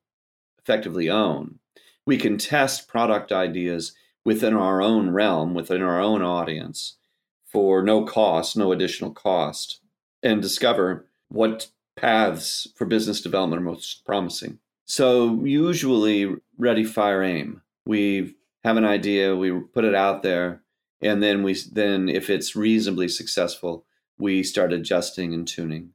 effectively 0.61 1.09
own. 1.09 1.59
We 2.05 2.17
can 2.17 2.37
test 2.37 2.89
product 2.89 3.31
ideas 3.31 3.93
within 4.23 4.53
our 4.53 4.81
own 4.81 5.11
realm, 5.11 5.53
within 5.53 5.81
our 5.81 5.99
own 5.99 6.21
audience, 6.21 6.97
for 7.45 7.81
no 7.81 8.05
cost, 8.05 8.55
no 8.55 8.71
additional 8.71 9.11
cost, 9.11 9.81
and 10.23 10.41
discover 10.41 11.07
what 11.29 11.69
paths 11.95 12.67
for 12.75 12.85
business 12.85 13.21
development 13.21 13.61
are 13.61 13.65
most 13.65 14.05
promising. 14.05 14.59
So 14.85 15.43
usually 15.43 16.35
ready, 16.57 16.83
fire, 16.83 17.23
aim. 17.23 17.61
We 17.85 18.35
have 18.63 18.77
an 18.77 18.85
idea, 18.85 19.35
we 19.35 19.51
put 19.51 19.85
it 19.85 19.95
out 19.95 20.23
there, 20.23 20.61
and 21.01 21.21
then 21.21 21.43
we 21.43 21.55
then 21.71 22.09
if 22.09 22.29
it's 22.29 22.55
reasonably 22.55 23.07
successful, 23.07 23.85
we 24.17 24.43
start 24.43 24.73
adjusting 24.73 25.33
and 25.33 25.47
tuning. 25.47 25.93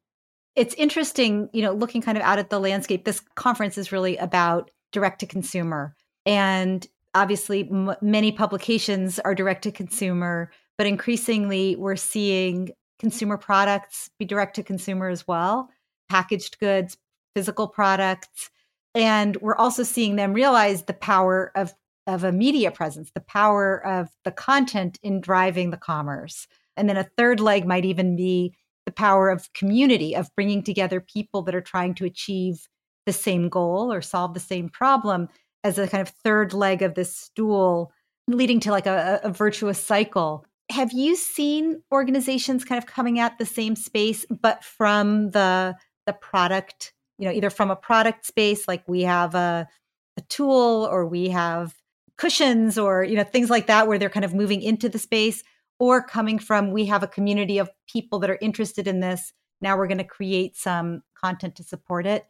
It's 0.54 0.74
interesting, 0.74 1.48
you 1.52 1.62
know, 1.62 1.72
looking 1.72 2.00
kind 2.00 2.16
of 2.16 2.24
out 2.24 2.38
at 2.38 2.50
the 2.50 2.58
landscape. 2.58 3.04
This 3.04 3.20
conference 3.34 3.76
is 3.78 3.92
really 3.92 4.16
about 4.16 4.70
direct 4.92 5.20
to 5.20 5.26
consumer, 5.26 5.94
and 6.24 6.86
obviously 7.16 7.68
m- 7.70 7.96
many 8.00 8.30
publications 8.30 9.18
are 9.20 9.34
direct 9.34 9.62
to 9.62 9.72
consumer, 9.72 10.50
but 10.78 10.86
increasingly 10.86 11.74
we're 11.76 11.96
seeing 11.96 12.70
consumer 12.98 13.36
products 13.36 14.10
be 14.18 14.24
direct 14.24 14.54
to 14.56 14.62
consumer 14.62 15.08
as 15.08 15.26
well, 15.26 15.68
packaged 16.08 16.58
goods, 16.60 16.96
physical 17.34 17.66
products 17.66 18.50
and 18.96 19.36
we're 19.42 19.56
also 19.56 19.82
seeing 19.82 20.16
them 20.16 20.32
realize 20.32 20.84
the 20.84 20.94
power 20.94 21.52
of 21.54 21.72
of 22.08 22.24
a 22.24 22.32
media 22.32 22.70
presence 22.70 23.10
the 23.14 23.20
power 23.20 23.84
of 23.86 24.08
the 24.24 24.32
content 24.32 24.98
in 25.02 25.20
driving 25.20 25.70
the 25.70 25.76
commerce. 25.76 26.48
And 26.76 26.88
then 26.88 26.96
a 26.96 27.08
third 27.16 27.40
leg 27.40 27.66
might 27.66 27.84
even 27.84 28.16
be 28.16 28.54
the 28.86 28.92
power 28.92 29.28
of 29.28 29.52
community 29.52 30.14
of 30.14 30.34
bringing 30.34 30.62
together 30.62 31.00
people 31.00 31.42
that 31.42 31.54
are 31.54 31.60
trying 31.60 31.94
to 31.96 32.04
achieve 32.04 32.68
the 33.04 33.12
same 33.12 33.48
goal 33.48 33.92
or 33.92 34.00
solve 34.00 34.34
the 34.34 34.40
same 34.40 34.68
problem 34.68 35.28
as 35.64 35.78
a 35.78 35.88
kind 35.88 36.02
of 36.02 36.08
third 36.08 36.52
leg 36.52 36.82
of 36.82 36.94
this 36.94 37.14
stool 37.14 37.92
leading 38.28 38.60
to 38.60 38.70
like 38.70 38.86
a, 38.86 39.20
a 39.22 39.30
virtuous 39.30 39.82
cycle 39.82 40.44
have 40.68 40.92
you 40.92 41.14
seen 41.14 41.80
organizations 41.92 42.64
kind 42.64 42.82
of 42.82 42.86
coming 42.86 43.18
at 43.20 43.38
the 43.38 43.46
same 43.46 43.76
space 43.76 44.26
but 44.30 44.64
from 44.64 45.30
the 45.30 45.76
the 46.06 46.12
product 46.12 46.92
you 47.18 47.26
know, 47.26 47.32
either 47.32 47.50
from 47.50 47.70
a 47.70 47.76
product 47.76 48.26
space, 48.26 48.68
like 48.68 48.86
we 48.86 49.02
have 49.02 49.34
a, 49.34 49.68
a 50.16 50.20
tool 50.22 50.88
or 50.90 51.06
we 51.06 51.30
have 51.30 51.74
cushions 52.18 52.78
or, 52.78 53.04
you 53.04 53.16
know, 53.16 53.24
things 53.24 53.50
like 53.50 53.66
that, 53.66 53.88
where 53.88 53.98
they're 53.98 54.10
kind 54.10 54.24
of 54.24 54.34
moving 54.34 54.62
into 54.62 54.88
the 54.88 54.98
space, 54.98 55.42
or 55.78 56.02
coming 56.02 56.38
from 56.38 56.70
we 56.70 56.86
have 56.86 57.02
a 57.02 57.08
community 57.08 57.58
of 57.58 57.70
people 57.90 58.18
that 58.18 58.30
are 58.30 58.38
interested 58.40 58.86
in 58.86 59.00
this. 59.00 59.32
Now 59.60 59.76
we're 59.76 59.88
going 59.88 59.98
to 59.98 60.04
create 60.04 60.56
some 60.56 61.02
content 61.18 61.56
to 61.56 61.62
support 61.62 62.06
it. 62.06 62.26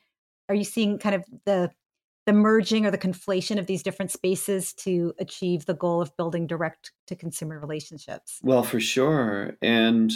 Are 0.48 0.54
you 0.54 0.64
seeing 0.64 0.98
kind 0.98 1.14
of 1.14 1.24
the 1.44 1.70
the 2.26 2.32
merging 2.32 2.84
or 2.84 2.90
the 2.90 2.98
conflation 2.98 3.58
of 3.58 3.66
these 3.66 3.82
different 3.82 4.10
spaces 4.10 4.72
to 4.72 5.14
achieve 5.18 5.66
the 5.66 5.74
goal 5.74 6.02
of 6.02 6.16
building 6.16 6.46
direct 6.46 6.92
to 7.06 7.14
consumer 7.14 7.58
relationships? 7.58 8.40
Well, 8.42 8.64
for 8.64 8.80
sure. 8.80 9.56
And 9.62 10.12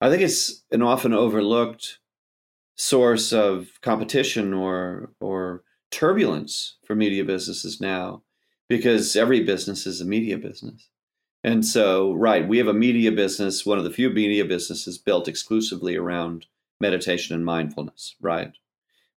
I 0.00 0.08
think 0.08 0.22
it's 0.22 0.64
an 0.70 0.82
often 0.82 1.12
overlooked 1.12 1.98
source 2.76 3.32
of 3.32 3.68
competition 3.82 4.54
or 4.54 5.10
or 5.20 5.64
turbulence 5.90 6.76
for 6.86 6.94
media 6.94 7.24
businesses 7.24 7.80
now 7.80 8.22
because 8.68 9.16
every 9.16 9.42
business 9.42 9.86
is 9.86 10.00
a 10.00 10.04
media 10.04 10.38
business. 10.38 10.88
And 11.42 11.66
so, 11.66 12.12
right, 12.12 12.46
we 12.46 12.58
have 12.58 12.68
a 12.68 12.74
media 12.74 13.10
business, 13.10 13.66
one 13.66 13.78
of 13.78 13.84
the 13.84 13.90
few 13.90 14.10
media 14.10 14.44
businesses 14.44 14.98
built 14.98 15.26
exclusively 15.26 15.96
around 15.96 16.46
meditation 16.80 17.34
and 17.34 17.44
mindfulness, 17.44 18.14
right? 18.20 18.52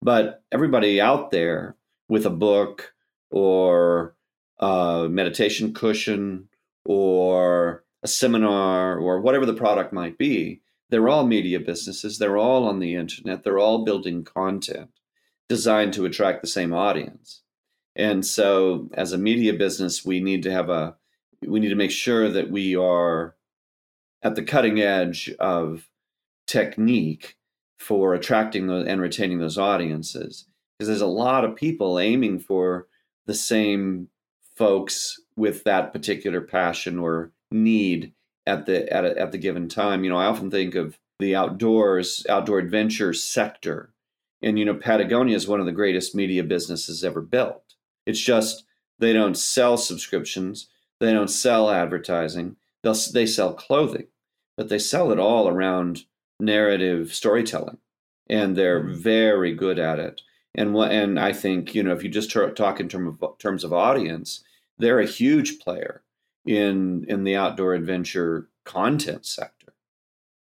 But 0.03 0.45
everybody 0.53 1.01
out 1.01 1.31
there 1.31 1.77
with 2.11 2.27
a 2.27 2.31
book 2.31 2.93
or 3.31 4.15
a 4.59 5.07
meditation 5.11 5.73
cushion 5.73 6.49
or 6.85 7.85
a 8.03 8.09
seminar 8.09 8.99
or 8.99 9.21
whatever 9.21 9.47
the 9.47 9.55
product 9.55 9.93
might 9.93 10.19
be 10.19 10.61
they're 10.91 11.09
all 11.09 11.27
media 11.27 11.61
businesses. 11.61 12.19
They're 12.19 12.37
all 12.37 12.69
on 12.69 12.81
the 12.81 12.95
internet. 12.95 13.45
They're 13.45 13.59
all 13.59 13.85
building 13.85 14.25
content 14.25 14.91
designed 15.49 15.93
to 15.95 16.05
attract 16.05 16.43
the 16.43 16.49
same 16.49 16.73
audience. 16.73 17.43
And 17.97 18.25
so, 18.27 18.89
as 18.95 19.13
a 19.13 19.19
media 19.19 19.53
business, 19.55 20.05
we 20.05 20.21
need 20.21 20.43
to 20.45 20.53
have 20.53 20.69
a 20.69 20.97
we 21.47 21.61
need 21.61 21.71
to 21.71 21.75
make 21.75 21.91
sure 21.91 22.29
that 22.29 22.51
we 22.51 22.77
are 22.77 23.37
at 24.23 24.35
the 24.35 24.43
cutting 24.43 24.81
edge 24.81 25.33
of 25.39 25.89
technique 26.47 27.37
for 27.79 28.13
attracting 28.13 28.67
those 28.67 28.87
and 28.87 29.01
retaining 29.01 29.39
those 29.39 29.57
audiences 29.57 30.47
because 30.81 30.89
there's 30.89 31.01
a 31.01 31.07
lot 31.07 31.45
of 31.45 31.55
people 31.55 31.99
aiming 31.99 32.39
for 32.39 32.87
the 33.27 33.35
same 33.35 34.09
folks 34.57 35.21
with 35.37 35.65
that 35.65 35.93
particular 35.93 36.41
passion 36.41 36.99
or 36.99 37.33
need 37.51 38.13
at 38.47 38.65
the 38.67 38.91
at, 38.93 39.05
a, 39.05 39.19
at 39.19 39.33
the 39.33 39.39
given 39.39 39.69
time 39.69 40.03
you 40.03 40.11
know 40.11 40.17
i 40.17 40.25
often 40.25 40.51
think 40.51 40.75
of 40.75 40.99
the 41.19 41.37
outdoors 41.37 42.25
outdoor 42.29 42.59
adventure 42.59 43.13
sector 43.13 43.93
and 44.43 44.59
you 44.59 44.65
know 44.65 44.75
patagonia 44.75 45.37
is 45.37 45.47
one 45.47 45.61
of 45.61 45.67
the 45.67 45.73
greatest 45.73 46.15
media 46.15 46.43
businesses 46.43 47.05
ever 47.05 47.21
built 47.21 47.75
it's 48.07 48.21
just 48.21 48.65
they 48.99 49.13
don't 49.13 49.37
sell 49.37 49.77
subscriptions 49.77 50.69
they 51.01 51.13
don't 51.13 51.31
sell 51.31 51.71
advertising 51.71 52.57
They'll, 52.83 52.97
they 53.13 53.27
sell 53.27 53.53
clothing 53.53 54.07
but 54.57 54.69
they 54.69 54.79
sell 54.79 55.13
it 55.13 55.19
all 55.19 55.49
around 55.49 56.05
narrative 56.41 57.15
storytelling, 57.15 57.79
and 58.29 58.57
they're 58.57 58.83
mm-hmm. 58.83 58.95
very 58.95 59.55
good 59.55 59.79
at 59.79 59.99
it. 59.99 60.21
And 60.55 60.75
what 60.75 60.91
and 60.91 61.19
I 61.19 61.33
think 61.33 61.75
you 61.75 61.83
know 61.83 61.93
if 61.93 62.03
you 62.03 62.09
just 62.09 62.31
talk 62.31 62.81
in 62.81 62.89
term 62.89 63.07
of, 63.07 63.39
terms 63.39 63.65
of 63.65 63.73
audience, 63.73 64.43
they're 64.79 65.01
a 65.01 65.07
huge 65.07 65.61
player 65.61 66.03
in 66.45 67.05
in 67.09 67.25
the 67.25 67.37
outdoor 67.37 67.75
adventure 67.75 68.49
content 68.65 69.27
sector. 69.27 69.73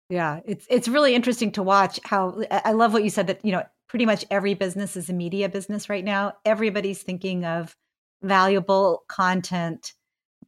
Yeah, 0.08 0.40
it's 0.46 0.66
it's 0.70 0.88
really 0.88 1.14
interesting 1.14 1.52
to 1.52 1.62
watch 1.62 2.00
how 2.04 2.42
I 2.50 2.72
love 2.72 2.92
what 2.92 3.04
you 3.04 3.10
said 3.10 3.26
that 3.26 3.44
you 3.44 3.52
know 3.52 3.64
pretty 3.88 4.06
much 4.06 4.24
every 4.30 4.54
business 4.54 4.96
is 4.96 5.10
a 5.10 5.12
media 5.12 5.48
business 5.48 5.88
right 5.88 6.04
now. 6.04 6.34
Everybody's 6.44 7.02
thinking 7.02 7.44
of 7.44 7.76
valuable 8.22 9.04
content, 9.08 9.92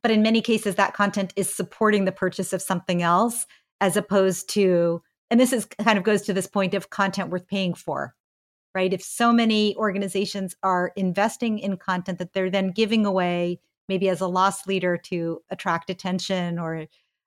but 0.03 0.11
in 0.11 0.23
many 0.23 0.41
cases 0.41 0.77
that 0.77 0.95
content 0.95 1.33
is 1.37 1.55
supporting 1.55 2.05
the 2.05 2.13
purchase 2.13 2.53
of 2.53 2.63
something 2.63 3.03
else 3.03 3.47
as 3.81 3.97
opposed 3.97 4.49
to 4.51 5.03
and 5.31 5.39
this 5.39 5.53
is 5.53 5.67
kind 5.67 5.99
of 5.99 6.05
goes 6.05 6.23
to 6.23 6.33
this 6.33 6.47
point 6.47 6.75
of 6.75 6.91
content 6.91 7.31
worth 7.31 7.47
paying 7.47 7.75
for 7.75 8.15
right? 8.75 8.93
If 8.93 9.03
so 9.03 9.33
many 9.33 9.77
organizations 9.77 10.55
are 10.63 10.93
investing 10.97 11.59
in 11.59 11.77
content 11.77 12.19
that 12.19 12.33
they're 12.33 12.51
then 12.51 12.71
giving 12.71 13.07
away 13.07 13.61
maybe 13.89 14.09
as 14.09 14.21
a 14.21 14.27
loss 14.27 14.67
leader 14.67 14.97
to 14.97 15.43
attract 15.51 15.91
attention 15.91 16.59
or 16.59 16.87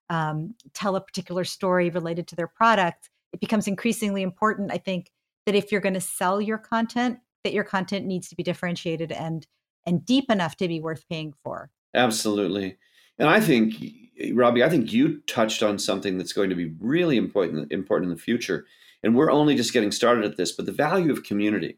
um, 0.10 0.56
tell 0.74 0.96
a 0.96 1.02
particular 1.02 1.44
story 1.44 1.90
related 1.90 2.28
to 2.28 2.36
their 2.36 2.48
product 2.48 3.10
it 3.32 3.40
becomes 3.40 3.68
increasingly 3.68 4.22
important 4.22 4.72
i 4.72 4.78
think 4.78 5.12
that 5.46 5.56
if 5.56 5.72
you're 5.72 5.82
going 5.82 5.94
to 5.94 6.02
sell 6.02 6.42
your 6.42 6.58
content 6.58 7.20
that 7.44 7.54
your 7.54 7.64
content 7.64 8.06
needs 8.06 8.30
to 8.30 8.36
be 8.36 8.44
differentiated 8.44 9.12
and 9.12 9.48
and 9.86 10.06
deep 10.06 10.30
enough 10.30 10.56
to 10.56 10.68
be 10.68 10.80
worth 10.80 11.08
paying 11.10 11.34
for. 11.44 11.70
Absolutely. 11.94 12.78
And 13.20 13.30
i 13.30 13.40
think 13.40 13.76
Robbie, 14.34 14.64
I 14.64 14.70
think 14.70 14.94
you 14.94 15.20
touched 15.22 15.64
on 15.64 15.80
something 15.80 16.18
that's 16.18 16.34
going 16.34 16.50
to 16.50 16.56
be 16.56 16.74
really 16.80 17.18
important 17.18 17.72
important 17.72 18.12
in 18.12 18.16
the 18.16 18.22
future. 18.22 18.66
And 19.04 19.16
we're 19.16 19.32
only 19.32 19.56
just 19.56 19.74
getting 19.74 19.92
started 19.92 20.24
at 20.24 20.38
this, 20.38 20.52
but 20.52 20.66
the 20.66 20.72
value 20.72 21.12
of 21.12 21.24
community 21.24 21.78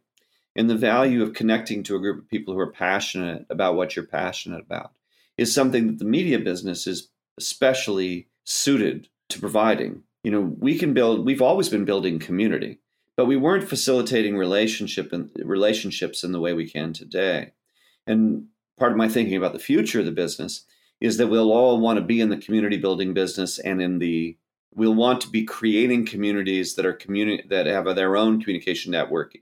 and 0.55 0.69
the 0.69 0.75
value 0.75 1.23
of 1.23 1.33
connecting 1.33 1.83
to 1.83 1.95
a 1.95 1.99
group 1.99 2.19
of 2.19 2.29
people 2.29 2.53
who 2.53 2.59
are 2.59 2.71
passionate 2.71 3.45
about 3.49 3.75
what 3.75 3.95
you're 3.95 4.05
passionate 4.05 4.61
about 4.61 4.91
is 5.37 5.53
something 5.53 5.87
that 5.87 5.99
the 5.99 6.05
media 6.05 6.39
business 6.39 6.87
is 6.87 7.09
especially 7.37 8.27
suited 8.45 9.09
to 9.29 9.39
providing. 9.39 10.03
You 10.23 10.31
know, 10.31 10.55
we 10.59 10.77
can 10.77 10.93
build 10.93 11.25
we've 11.25 11.41
always 11.41 11.69
been 11.69 11.85
building 11.85 12.19
community, 12.19 12.79
but 13.17 13.25
we 13.25 13.35
weren't 13.35 13.67
facilitating 13.67 14.37
relationship 14.37 15.11
and 15.11 15.29
relationships 15.43 16.23
in 16.23 16.31
the 16.31 16.39
way 16.39 16.53
we 16.53 16.69
can 16.69 16.93
today. 16.93 17.51
And 18.07 18.47
part 18.77 18.91
of 18.91 18.97
my 18.97 19.09
thinking 19.09 19.35
about 19.35 19.53
the 19.53 19.59
future 19.59 19.99
of 19.99 20.05
the 20.05 20.11
business 20.11 20.65
is 21.01 21.17
that 21.17 21.27
we'll 21.27 21.51
all 21.51 21.79
want 21.79 21.97
to 21.97 22.05
be 22.05 22.21
in 22.21 22.29
the 22.29 22.37
community 22.37 22.77
building 22.77 23.13
business 23.13 23.59
and 23.59 23.81
in 23.81 23.99
the 23.99 24.37
we'll 24.75 24.93
want 24.93 25.21
to 25.21 25.29
be 25.29 25.43
creating 25.43 26.05
communities 26.05 26.75
that 26.75 26.85
are 26.85 26.93
communi- 26.93 27.47
that 27.49 27.65
have 27.65 27.85
their 27.95 28.15
own 28.15 28.41
communication 28.41 28.91
network 28.91 29.33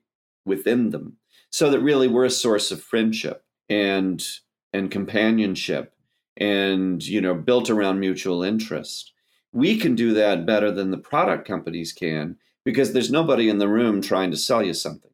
within 0.45 0.91
them 0.91 1.17
so 1.49 1.69
that 1.69 1.79
really 1.79 2.07
we're 2.07 2.25
a 2.25 2.29
source 2.29 2.71
of 2.71 2.81
friendship 2.81 3.43
and 3.69 4.25
and 4.71 4.91
companionship 4.91 5.93
and 6.37 7.05
you 7.05 7.21
know 7.21 7.35
built 7.35 7.69
around 7.69 7.99
mutual 7.99 8.43
interest. 8.43 9.11
We 9.51 9.77
can 9.77 9.95
do 9.95 10.13
that 10.13 10.45
better 10.45 10.71
than 10.71 10.91
the 10.91 10.97
product 10.97 11.47
companies 11.47 11.93
can 11.93 12.37
because 12.63 12.93
there's 12.93 13.11
nobody 13.11 13.49
in 13.49 13.59
the 13.59 13.67
room 13.67 14.01
trying 14.01 14.31
to 14.31 14.37
sell 14.37 14.63
you 14.63 14.73
something 14.73 15.11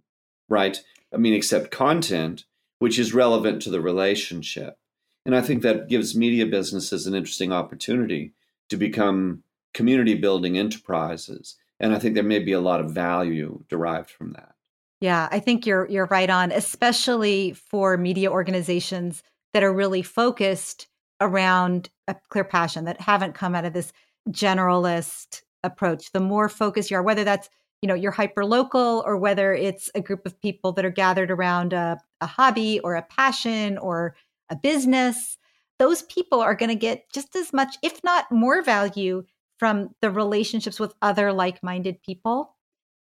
right? 0.50 0.82
I 1.14 1.18
mean 1.18 1.34
except 1.34 1.72
content 1.72 2.46
which 2.80 2.98
is 2.98 3.14
relevant 3.14 3.62
to 3.62 3.70
the 3.70 3.82
relationship. 3.82 4.78
And 5.26 5.36
I 5.36 5.42
think 5.42 5.62
that 5.62 5.90
gives 5.90 6.16
media 6.16 6.46
businesses 6.46 7.06
an 7.06 7.14
interesting 7.14 7.52
opportunity 7.52 8.32
to 8.70 8.78
become 8.78 9.44
community 9.74 10.16
building 10.16 10.58
enterprises. 10.58 11.56
And 11.80 11.94
I 11.94 12.00
think 12.00 12.16
there 12.16 12.24
may 12.24 12.40
be 12.40 12.52
a 12.52 12.60
lot 12.60 12.80
of 12.80 12.92
value 12.92 13.64
derived 13.70 14.10
from 14.10 14.34
that. 14.34 14.54
Yeah, 15.02 15.30
I 15.32 15.40
think 15.40 15.66
you're 15.66 15.88
you're 15.90 16.08
right 16.08 16.30
on, 16.30 16.52
especially 16.52 17.54
for 17.54 17.98
media 17.98 18.30
organizations 18.30 19.24
that 19.54 19.64
are 19.64 19.74
really 19.74 20.02
focused 20.02 20.88
around 21.22 21.90
a 22.08 22.16
clear 22.30 22.44
passion 22.44 22.86
that 22.86 23.00
haven't 23.00 23.34
come 23.34 23.56
out 23.56 23.66
of 23.66 23.74
this 23.74 23.94
generalist 24.30 25.42
approach. 25.64 26.12
The 26.12 26.20
more 26.20 26.50
focused 26.50 26.92
you 26.92 26.98
are, 26.98 27.04
whether 27.04 27.24
that's 27.24 27.50
you 27.82 27.88
know 27.88 27.96
you're 27.96 28.12
hyper 28.12 28.44
local 28.44 29.04
or 29.06 29.16
whether 29.16 29.54
it's 29.54 29.90
a 29.96 30.02
group 30.02 30.26
of 30.26 30.40
people 30.42 30.74
that 30.74 30.86
are 30.86 30.90
gathered 30.90 31.32
around 31.32 31.72
a, 31.72 31.98
a 32.20 32.26
hobby 32.26 32.82
or 32.82 32.96
a 32.96 33.04
passion 33.04 33.78
or 33.78 34.16
a 34.50 34.56
business, 34.58 35.38
those 35.78 36.02
people 36.04 36.42
are 36.42 36.56
going 36.56 36.70
to 36.70 36.76
get 36.76 37.10
just 37.14 37.38
as 37.38 37.54
much, 37.54 37.78
if 37.82 38.04
not 38.04 38.30
more 38.32 38.62
value 38.62 39.24
from 39.60 39.90
the 40.02 40.10
relationships 40.10 40.80
with 40.80 40.94
other 41.02 41.32
like 41.34 41.62
minded 41.62 42.02
people 42.02 42.56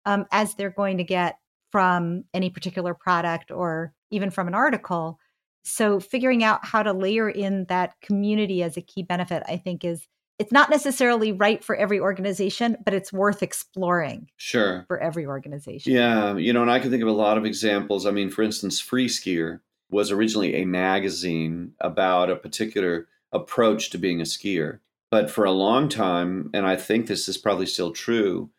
um, 0.05 0.25
as 0.31 0.53
they're 0.53 0.69
going 0.69 0.97
to 0.97 1.03
get 1.03 1.37
from 1.71 2.25
any 2.33 2.49
particular 2.49 2.93
product 2.93 3.51
or 3.51 3.93
even 4.11 4.29
from 4.29 4.47
an 4.47 4.53
article. 4.53 5.19
So, 5.63 5.99
figuring 5.99 6.43
out 6.43 6.65
how 6.65 6.83
to 6.83 6.93
layer 6.93 7.29
in 7.29 7.65
that 7.65 7.93
community 8.01 8.63
as 8.63 8.77
a 8.77 8.81
key 8.81 9.03
benefit, 9.03 9.43
I 9.47 9.57
think, 9.57 9.83
is 9.83 10.07
it's 10.39 10.53
not 10.53 10.69
necessarily 10.69 11.33
right 11.33 11.63
for 11.63 11.75
every 11.75 11.99
organization, 11.99 12.77
but 12.85 12.93
it's 12.93 13.11
worth 13.11 13.43
exploring. 13.43 14.29
Sure. 14.37 14.85
For 14.87 14.97
every 14.97 15.25
organization. 15.25 15.91
Yeah. 15.91 16.37
You 16.37 16.53
know, 16.53 16.61
and 16.61 16.71
I 16.71 16.79
can 16.79 16.89
think 16.89 17.03
of 17.03 17.09
a 17.09 17.13
lot 17.13 17.37
of 17.37 17.45
examples. 17.45 18.05
I 18.05 18.11
mean, 18.11 18.29
for 18.29 18.41
instance, 18.41 18.81
Freeskier 18.81 19.59
was 19.91 20.11
originally 20.11 20.55
a 20.55 20.65
magazine 20.65 21.73
about 21.81 22.29
a 22.29 22.37
particular 22.37 23.07
approach 23.33 23.89
to 23.89 23.97
being 23.97 24.21
a 24.21 24.23
skier. 24.23 24.79
But 25.11 25.31
for 25.31 25.45
a 25.45 25.51
long 25.51 25.89
time, 25.89 26.49
and 26.53 26.65
I 26.65 26.75
think 26.75 27.07
this 27.07 27.27
is 27.27 27.37
probably 27.37 27.65
still 27.65 27.91
true, 27.91 28.49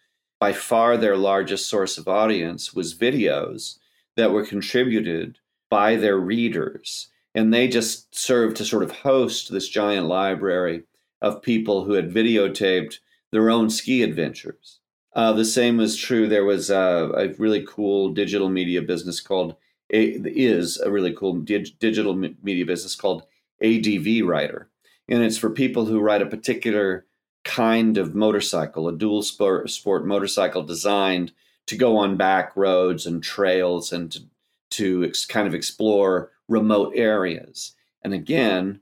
by 0.41 0.53
far 0.53 0.97
their 0.97 1.17
largest 1.17 1.69
source 1.69 1.99
of 1.99 2.09
audience 2.09 2.75
was 2.75 2.95
videos 2.95 3.79
that 4.17 4.33
were 4.33 4.45
contributed 4.45 5.39
by 5.69 5.97
their 5.97 6.19
readers. 6.19 7.09
And 7.35 7.55
they 7.55 7.69
just 7.69 8.15
served 8.15 8.57
to 8.57 8.65
sort 8.65 8.83
of 8.83 8.91
host 8.91 9.53
this 9.53 9.69
giant 9.69 10.07
library 10.07 10.85
of 11.23 11.43
people 11.43 11.85
who 11.85 11.93
had 11.93 12.11
videotaped 12.11 12.99
their 13.31 13.51
own 13.51 13.71
ski 13.71 14.03
adventures. 14.03 14.81
Uh, 15.15 15.33
the 15.33 15.45
same 15.45 15.77
was 15.77 15.97
true. 15.97 16.27
There 16.27 16.45
was 16.45 16.71
a, 16.71 17.11
a 17.15 17.29
really 17.35 17.65
cool 17.67 18.11
digital 18.11 18.49
media 18.49 18.83
business 18.83 19.21
called 19.21 19.57
is 19.93 20.79
a 20.79 20.91
really 20.91 21.13
cool 21.13 21.35
dig, 21.35 21.79
digital 21.81 22.15
media 22.15 22.65
business 22.65 22.95
called 22.95 23.25
ADVrider, 23.63 24.67
and 25.11 25.23
it's 25.23 25.37
for 25.37 25.51
people 25.51 25.87
who 25.87 26.01
ride 26.01 26.23
a 26.23 26.27
particular 26.27 27.05
kind 27.45 27.99
of 27.99 28.15
motorcycle, 28.15 28.89
a 28.89 28.97
dual 28.97 29.23
sport, 29.23 29.69
sport 29.71 30.07
motorcycle 30.07 30.63
designed 30.63 31.33
to 31.67 31.77
go 31.77 31.97
on 31.97 32.17
back 32.17 32.57
roads 32.57 33.07
and 33.07 33.23
trails 33.23 33.93
and 33.93 34.13
to, 34.13 34.21
to 34.71 35.05
ex, 35.05 35.27
kind 35.27 35.47
of 35.49 35.55
explore 35.55 36.31
remote 36.49 36.93
areas. 36.95 37.75
And 38.03 38.15
again, 38.15 38.81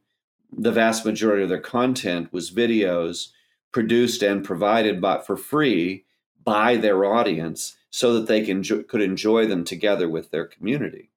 the 0.52 0.72
vast 0.72 1.04
majority 1.04 1.42
of 1.42 1.48
their 1.48 1.60
content 1.60 2.32
was 2.32 2.50
videos 2.50 3.28
produced 3.72 4.22
and 4.22 4.44
provided 4.44 5.00
by, 5.00 5.20
for 5.20 5.36
free 5.36 6.04
by 6.44 6.76
their 6.76 7.04
audience 7.04 7.76
so 7.90 8.14
that 8.14 8.26
they 8.26 8.44
can 8.44 8.62
could 8.62 9.02
enjoy 9.02 9.46
them 9.46 9.64
together 9.64 10.08
with 10.08 10.30
their 10.30 10.46
community. 10.46 11.10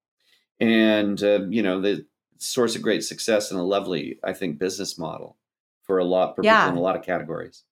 And 0.59 1.21
uh, 1.23 1.45
you 1.49 1.63
know, 1.63 1.81
the 1.81 2.05
source 2.41 2.75
of 2.75 2.81
great 2.81 3.03
success 3.03 3.51
and 3.51 3.59
a 3.59 3.63
lovely, 3.63 4.19
I 4.23 4.33
think, 4.33 4.59
business 4.59 4.97
model 4.97 5.37
for 5.83 5.99
a 5.99 6.03
lot 6.03 6.35
for 6.35 6.43
yeah. 6.43 6.65
people 6.65 6.73
in 6.73 6.77
a 6.77 6.81
lot 6.81 6.95
of 6.95 7.03
categories. 7.03 7.63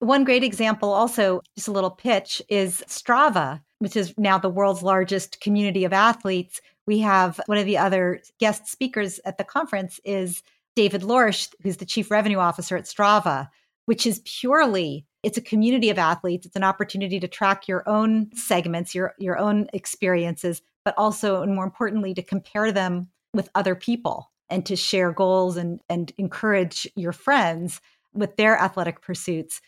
One 0.00 0.24
great 0.24 0.44
example, 0.44 0.90
also 0.90 1.42
just 1.56 1.68
a 1.68 1.72
little 1.72 1.90
pitch, 1.90 2.40
is 2.48 2.82
Strava, 2.86 3.60
which 3.80 3.96
is 3.96 4.14
now 4.16 4.38
the 4.38 4.48
world's 4.48 4.82
largest 4.82 5.40
community 5.40 5.84
of 5.84 5.92
athletes. 5.92 6.60
We 6.86 6.98
have 7.00 7.40
one 7.46 7.58
of 7.58 7.66
the 7.66 7.78
other 7.78 8.22
guest 8.38 8.66
speakers 8.66 9.20
at 9.24 9.36
the 9.36 9.44
conference 9.44 10.00
is 10.04 10.42
David 10.74 11.02
Lorsch, 11.02 11.48
who's 11.62 11.76
the 11.76 11.84
chief 11.84 12.10
revenue 12.10 12.38
officer 12.38 12.76
at 12.76 12.84
Strava, 12.84 13.48
which 13.86 14.06
is 14.06 14.22
purely 14.24 15.06
it's 15.22 15.36
a 15.36 15.42
community 15.42 15.90
of 15.90 15.98
athletes. 15.98 16.46
It's 16.46 16.56
an 16.56 16.64
opportunity 16.64 17.20
to 17.20 17.28
track 17.28 17.68
your 17.68 17.86
own 17.86 18.30
segments, 18.34 18.94
your 18.94 19.14
your 19.18 19.38
own 19.38 19.68
experiences, 19.72 20.62
but 20.84 20.94
also 20.96 21.42
and 21.42 21.54
more 21.54 21.64
importantly 21.64 22.14
to 22.14 22.22
compare 22.22 22.72
them 22.72 23.10
with 23.34 23.48
other 23.54 23.74
people 23.74 24.30
and 24.48 24.66
to 24.66 24.76
share 24.76 25.12
goals 25.12 25.56
and 25.56 25.80
and 25.88 26.12
encourage 26.18 26.86
your 26.96 27.12
friends 27.12 27.80
with 28.12 28.36
their 28.36 28.58
athletic 28.58 29.00
pursuits. 29.00 29.60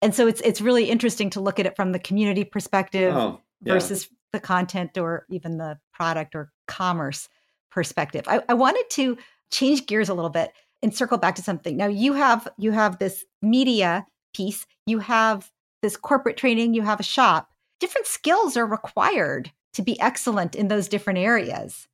And 0.00 0.14
so 0.14 0.26
it's 0.26 0.40
it's 0.42 0.60
really 0.60 0.90
interesting 0.90 1.30
to 1.30 1.40
look 1.40 1.58
at 1.58 1.66
it 1.66 1.76
from 1.76 1.92
the 1.92 1.98
community 1.98 2.44
perspective 2.44 3.14
oh, 3.14 3.40
yeah. 3.62 3.74
versus 3.74 4.08
the 4.32 4.40
content 4.40 4.96
or 4.96 5.26
even 5.28 5.58
the 5.58 5.78
product 5.92 6.34
or 6.34 6.52
commerce 6.66 7.28
perspective. 7.70 8.24
I, 8.26 8.42
I 8.48 8.54
wanted 8.54 8.88
to 8.90 9.18
change 9.50 9.86
gears 9.86 10.08
a 10.08 10.14
little 10.14 10.30
bit 10.30 10.52
and 10.82 10.94
circle 10.94 11.18
back 11.18 11.34
to 11.36 11.42
something. 11.42 11.76
Now 11.76 11.86
you 11.86 12.14
have 12.14 12.48
you 12.58 12.72
have 12.72 12.98
this 12.98 13.24
media 13.40 14.06
piece, 14.34 14.66
you 14.86 14.98
have 15.00 15.50
this 15.82 15.96
corporate 15.96 16.36
training, 16.36 16.74
you 16.74 16.82
have 16.82 17.00
a 17.00 17.04
shop. 17.04 17.48
Different 17.80 18.06
skills 18.06 18.56
are 18.56 18.66
required 18.66 19.50
to 19.74 19.82
be 19.82 19.98
excellent 20.00 20.54
in 20.54 20.68
those 20.68 20.88
different 20.88 21.18
areas. 21.18 21.88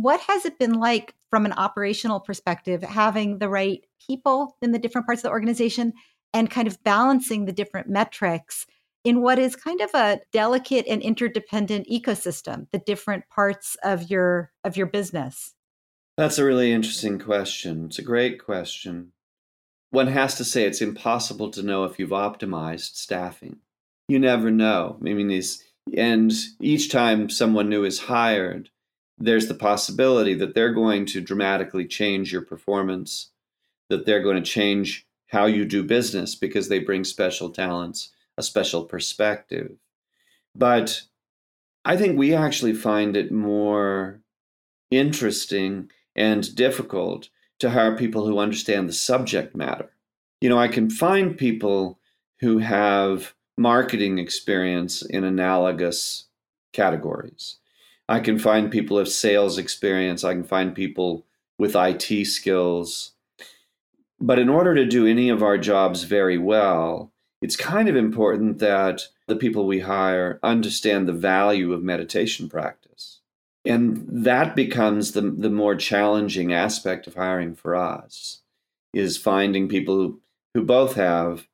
What 0.00 0.20
has 0.20 0.44
it 0.44 0.58
been 0.60 0.74
like 0.74 1.14
from 1.28 1.44
an 1.44 1.52
operational 1.52 2.20
perspective, 2.20 2.82
having 2.82 3.38
the 3.38 3.48
right 3.48 3.84
people 4.06 4.56
in 4.62 4.70
the 4.70 4.78
different 4.78 5.06
parts 5.06 5.20
of 5.20 5.24
the 5.24 5.30
organization 5.30 5.92
and 6.32 6.48
kind 6.48 6.68
of 6.68 6.82
balancing 6.84 7.44
the 7.44 7.52
different 7.52 7.88
metrics 7.88 8.64
in 9.02 9.22
what 9.22 9.40
is 9.40 9.56
kind 9.56 9.80
of 9.80 9.90
a 9.94 10.20
delicate 10.32 10.86
and 10.88 11.02
interdependent 11.02 11.88
ecosystem, 11.88 12.68
the 12.70 12.78
different 12.78 13.24
parts 13.28 13.76
of 13.82 14.08
your 14.08 14.52
of 14.62 14.76
your 14.76 14.86
business? 14.86 15.54
That's 16.16 16.38
a 16.38 16.44
really 16.44 16.72
interesting 16.72 17.18
question. 17.18 17.86
It's 17.86 17.98
a 17.98 18.02
great 18.02 18.44
question. 18.44 19.12
One 19.90 20.08
has 20.08 20.36
to 20.36 20.44
say 20.44 20.64
it's 20.64 20.82
impossible 20.82 21.50
to 21.52 21.62
know 21.62 21.84
if 21.84 21.98
you've 21.98 22.10
optimized 22.10 22.94
staffing. 22.94 23.56
You 24.08 24.18
never 24.18 24.50
know. 24.50 24.98
I 25.00 25.12
mean, 25.12 25.28
these, 25.28 25.64
and 25.96 26.32
each 26.60 26.90
time 26.90 27.30
someone 27.30 27.68
new 27.68 27.84
is 27.84 28.00
hired, 28.00 28.70
there's 29.18 29.48
the 29.48 29.54
possibility 29.54 30.34
that 30.34 30.54
they're 30.54 30.72
going 30.72 31.06
to 31.06 31.20
dramatically 31.20 31.86
change 31.86 32.32
your 32.32 32.42
performance, 32.42 33.30
that 33.88 34.06
they're 34.06 34.22
going 34.22 34.42
to 34.42 34.50
change 34.50 35.06
how 35.28 35.46
you 35.46 35.64
do 35.64 35.82
business 35.82 36.34
because 36.34 36.68
they 36.68 36.78
bring 36.78 37.04
special 37.04 37.50
talents, 37.50 38.10
a 38.36 38.42
special 38.42 38.84
perspective. 38.84 39.72
But 40.54 41.02
I 41.84 41.96
think 41.96 42.18
we 42.18 42.34
actually 42.34 42.74
find 42.74 43.16
it 43.16 43.32
more 43.32 44.20
interesting 44.90 45.90
and 46.14 46.54
difficult 46.54 47.28
to 47.60 47.70
hire 47.70 47.96
people 47.96 48.26
who 48.26 48.38
understand 48.38 48.88
the 48.88 48.92
subject 48.92 49.54
matter. 49.54 49.90
You 50.40 50.48
know, 50.48 50.58
I 50.58 50.68
can 50.68 50.90
find 50.90 51.36
people 51.36 51.98
who 52.40 52.58
have 52.58 53.34
marketing 53.56 54.18
experience 54.18 55.02
in 55.02 55.24
analogous 55.24 56.26
categories. 56.72 57.56
I 58.08 58.20
can 58.20 58.38
find 58.38 58.70
people 58.70 58.98
have 58.98 59.08
sales 59.08 59.58
experience. 59.58 60.24
I 60.24 60.32
can 60.32 60.44
find 60.44 60.74
people 60.74 61.26
with 61.58 61.76
IT 61.76 62.26
skills. 62.26 63.12
But 64.20 64.38
in 64.38 64.48
order 64.48 64.74
to 64.74 64.86
do 64.86 65.06
any 65.06 65.28
of 65.28 65.42
our 65.42 65.58
jobs 65.58 66.04
very 66.04 66.38
well, 66.38 67.12
it's 67.42 67.56
kind 67.56 67.88
of 67.88 67.96
important 67.96 68.58
that 68.58 69.02
the 69.26 69.36
people 69.36 69.66
we 69.66 69.80
hire 69.80 70.40
understand 70.42 71.06
the 71.06 71.12
value 71.12 71.72
of 71.72 71.82
meditation 71.82 72.48
practice. 72.48 73.20
And 73.64 74.06
that 74.08 74.56
becomes 74.56 75.12
the, 75.12 75.20
the 75.20 75.50
more 75.50 75.76
challenging 75.76 76.52
aspect 76.52 77.06
of 77.06 77.14
hiring 77.14 77.54
for 77.54 77.76
us 77.76 78.40
is 78.94 79.18
finding 79.18 79.68
people 79.68 79.94
who, 79.94 80.20
who 80.54 80.64
both 80.64 80.94
have 80.94 81.46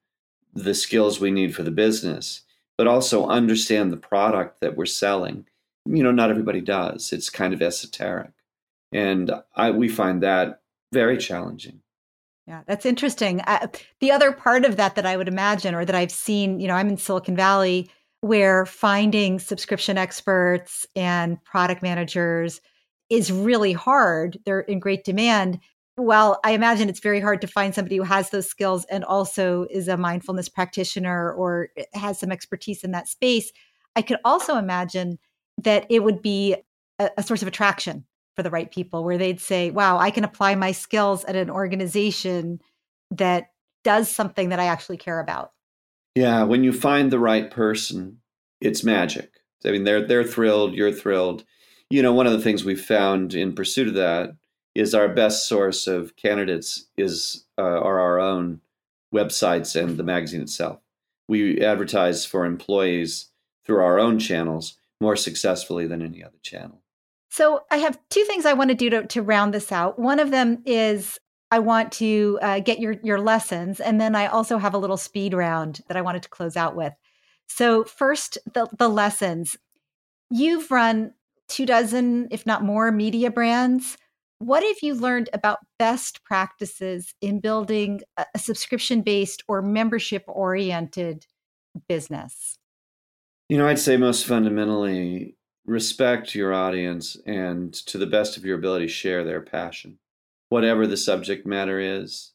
the 0.55 0.75
skills 0.75 1.19
we 1.19 1.33
need 1.33 1.55
for 1.55 1.65
the 1.65 1.73
business, 1.73 2.43
but 2.79 2.87
also 2.87 3.27
understand 3.27 3.93
the 3.93 3.97
product 3.97 4.61
that 4.61 4.77
we're 4.77 4.87
selling 4.87 5.47
you 5.85 6.03
know, 6.03 6.13
not 6.13 6.31
everybody 6.31 6.61
does. 6.61 7.13
It's 7.13 7.31
kind 7.31 7.55
of 7.55 7.63
esoteric. 7.63 8.33
And 8.93 9.31
I, 9.55 9.71
we 9.71 9.89
find 9.89 10.23
that 10.23 10.61
very 10.93 11.19
challenging. 11.19 11.81
Yeah, 12.47 12.63
that's 12.67 12.87
interesting. 12.87 13.41
Uh, 13.41 13.69
the 14.01 14.11
other 14.11 14.31
part 14.31 14.65
of 14.65 14.77
that 14.77 14.97
that 14.97 15.07
I 15.07 15.17
would 15.17 15.29
imagine, 15.29 15.75
or 15.75 15.85
that 15.85 15.95
I've 15.95 16.13
seen, 16.13 16.61
you 16.61 16.69
know, 16.69 16.75
I'm 16.75 16.89
in 16.89 16.99
Silicon 16.99 17.37
Valley 17.37 17.91
where 18.21 18.65
finding 18.65 19.39
subscription 19.39 19.99
experts 19.99 20.87
and 20.97 21.43
product 21.45 21.83
managers 21.83 22.61
is 23.11 23.31
really 23.31 23.73
hard. 23.73 24.39
They're 24.47 24.61
in 24.61 24.79
great 24.79 25.05
demand. 25.05 25.59
Well, 25.97 26.41
I 26.45 26.53
imagine 26.53 26.89
it's 26.89 27.01
very 27.01 27.21
hard 27.21 27.41
to 27.43 27.47
find 27.47 27.75
somebody 27.75 27.97
who 27.97 28.03
has 28.03 28.31
those 28.31 28.49
skills 28.49 28.85
and 28.87 29.05
also 29.05 29.67
is 29.71 29.89
a 29.89 29.97
mindfulness 29.97 30.49
practitioner 30.49 31.33
or 31.33 31.69
has 31.93 32.19
some 32.19 32.33
expertise 32.33 32.83
in 32.83 32.93
that 32.93 33.09
space. 33.09 33.53
I 33.95 34.03
could 34.03 34.19
also 34.25 34.57
imagine 34.57 35.19
that 35.59 35.87
it 35.89 36.03
would 36.03 36.23
be 36.23 36.57
a, 36.99 37.11
a 37.17 37.23
source 37.23 37.43
of 37.43 37.49
attraction 37.49 38.05
for 38.37 38.43
the 38.43 38.51
right 38.51 38.71
people 38.71 39.05
where 39.05 39.19
they'd 39.19 39.41
say, 39.41 39.71
wow, 39.71 39.99
I 39.99 40.11
can 40.11 40.25
apply 40.25 40.55
my 40.55 40.73
skills 40.73 41.25
at 41.25 41.37
an 41.37 41.51
organization 41.51 42.61
that 43.11 43.51
does 43.85 44.11
something 44.11 44.49
that 44.49 44.61
I 44.61 44.67
actually 44.67 44.97
care 44.97 45.21
about. 45.21 45.53
Yeah, 46.15 46.45
when 46.45 46.65
you 46.65 46.73
find 46.73 47.11
the 47.11 47.19
right 47.19 47.51
person, 47.51 48.19
it's 48.61 48.85
magic. 48.85 49.33
I 49.65 49.71
mean, 49.71 49.85
they're 49.85 50.07
they're 50.07 50.25
thrilled, 50.25 50.75
you're 50.75 50.93
thrilled. 50.93 51.45
You 51.91 52.03
know, 52.03 52.13
one 52.13 52.27
of 52.27 52.33
the 52.33 52.41
things 52.41 52.65
we've 52.65 52.81
found 52.81 53.35
in 53.35 53.55
pursuit 53.55 53.89
of 53.89 53.95
that 53.95 54.37
is 54.75 54.95
our 54.95 55.09
best 55.09 55.49
source 55.49 55.87
of 55.87 56.17
candidates 56.17 56.87
is 56.97 57.45
uh, 57.59 57.63
are 57.63 58.01
our 58.01 58.19
own 58.19 58.61
websites 59.15 59.81
and 59.81 59.97
the 59.97 60.03
magazine 60.03 60.43
itself. 60.43 60.81
We 61.29 61.61
advertise 61.61 62.27
for 62.27 62.45
employees 62.45 63.27
through 63.65 63.83
our 63.83 63.99
own 63.99 64.19
channels, 64.19 64.77
more 65.05 65.17
successfully 65.17 65.87
than 65.87 66.01
any 66.03 66.25
other 66.25 66.39
channel. 66.43 66.81
So 67.29 67.61
I 67.71 67.77
have 67.77 67.99
two 68.09 68.25
things 68.25 68.47
I 68.47 68.55
want 68.55 68.71
to 68.71 68.75
do 68.75 68.91
to, 68.91 69.07
to 69.07 69.23
round 69.23 69.53
this 69.53 69.71
out. 69.71 69.99
One 69.99 70.19
of 70.19 70.31
them 70.31 70.63
is 70.65 71.19
I 71.51 71.59
want 71.59 71.93
to 71.93 72.39
uh, 72.41 72.61
get 72.61 72.81
your 72.81 72.97
your 73.03 73.21
lessons, 73.21 73.81
and 73.81 74.01
then 74.01 74.17
I 74.17 74.27
also 74.27 74.59
have 74.59 74.75
a 74.75 74.79
little 74.79 74.97
speed 74.97 75.35
round 75.35 75.83
that 75.89 75.97
I 75.97 76.03
wanted 76.03 76.23
to 76.23 76.29
close 76.29 76.57
out 76.57 76.75
with. 76.75 76.93
So 77.47 77.85
first, 77.85 78.39
the 78.55 78.67
the 78.79 78.89
lessons. 78.89 79.57
You've 80.31 80.71
run 80.71 81.13
two 81.49 81.67
dozen, 81.67 82.29
if 82.31 82.47
not 82.47 82.65
more, 82.65 82.91
media 82.91 83.31
brands. 83.31 83.99
What 84.39 84.63
have 84.65 84.79
you 84.83 84.95
learned 84.95 85.29
about 85.33 85.59
best 85.79 86.25
practices 86.25 87.15
in 87.21 87.41
building 87.41 88.01
a, 88.17 88.39
subscription 88.39 89.03
based 89.03 89.43
or 89.47 89.63
membership 89.63 90.25
oriented 90.27 91.27
business? 91.89 92.59
You 93.49 93.59
know, 93.59 93.69
I'd 93.69 93.79
say 93.79 93.97
most 93.97 94.27
fundamentally, 94.27 95.37
respect 95.67 96.35
your 96.35 96.53
audience 96.53 97.17
and 97.27 97.73
to 97.73 97.99
the 97.99 98.07
best 98.07 98.37
of 98.37 98.45
your 98.45 98.59
ability, 98.59 98.89
share 98.89 99.25
their 99.25 99.41
passion. 99.41 99.99
Whatever 100.49 100.87
the 100.87 100.97
subject 100.97 101.47
matter 101.47 101.79
is, 101.79 102.33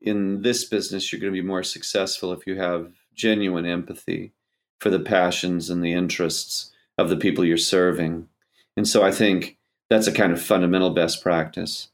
in 0.00 0.42
this 0.42 0.64
business, 0.64 1.12
you're 1.12 1.20
going 1.20 1.32
to 1.32 1.40
be 1.40 1.46
more 1.46 1.62
successful 1.62 2.32
if 2.32 2.46
you 2.46 2.56
have 2.56 2.92
genuine 3.14 3.66
empathy 3.66 4.32
for 4.80 4.90
the 4.90 5.00
passions 5.00 5.70
and 5.70 5.82
the 5.82 5.92
interests 5.92 6.72
of 6.98 7.08
the 7.08 7.16
people 7.16 7.44
you're 7.44 7.56
serving. 7.56 8.28
And 8.76 8.88
so 8.88 9.02
I 9.02 9.12
think 9.12 9.58
that's 9.88 10.06
a 10.06 10.12
kind 10.12 10.32
of 10.32 10.42
fundamental 10.42 10.90
best 10.90 11.22
practice. 11.22 11.88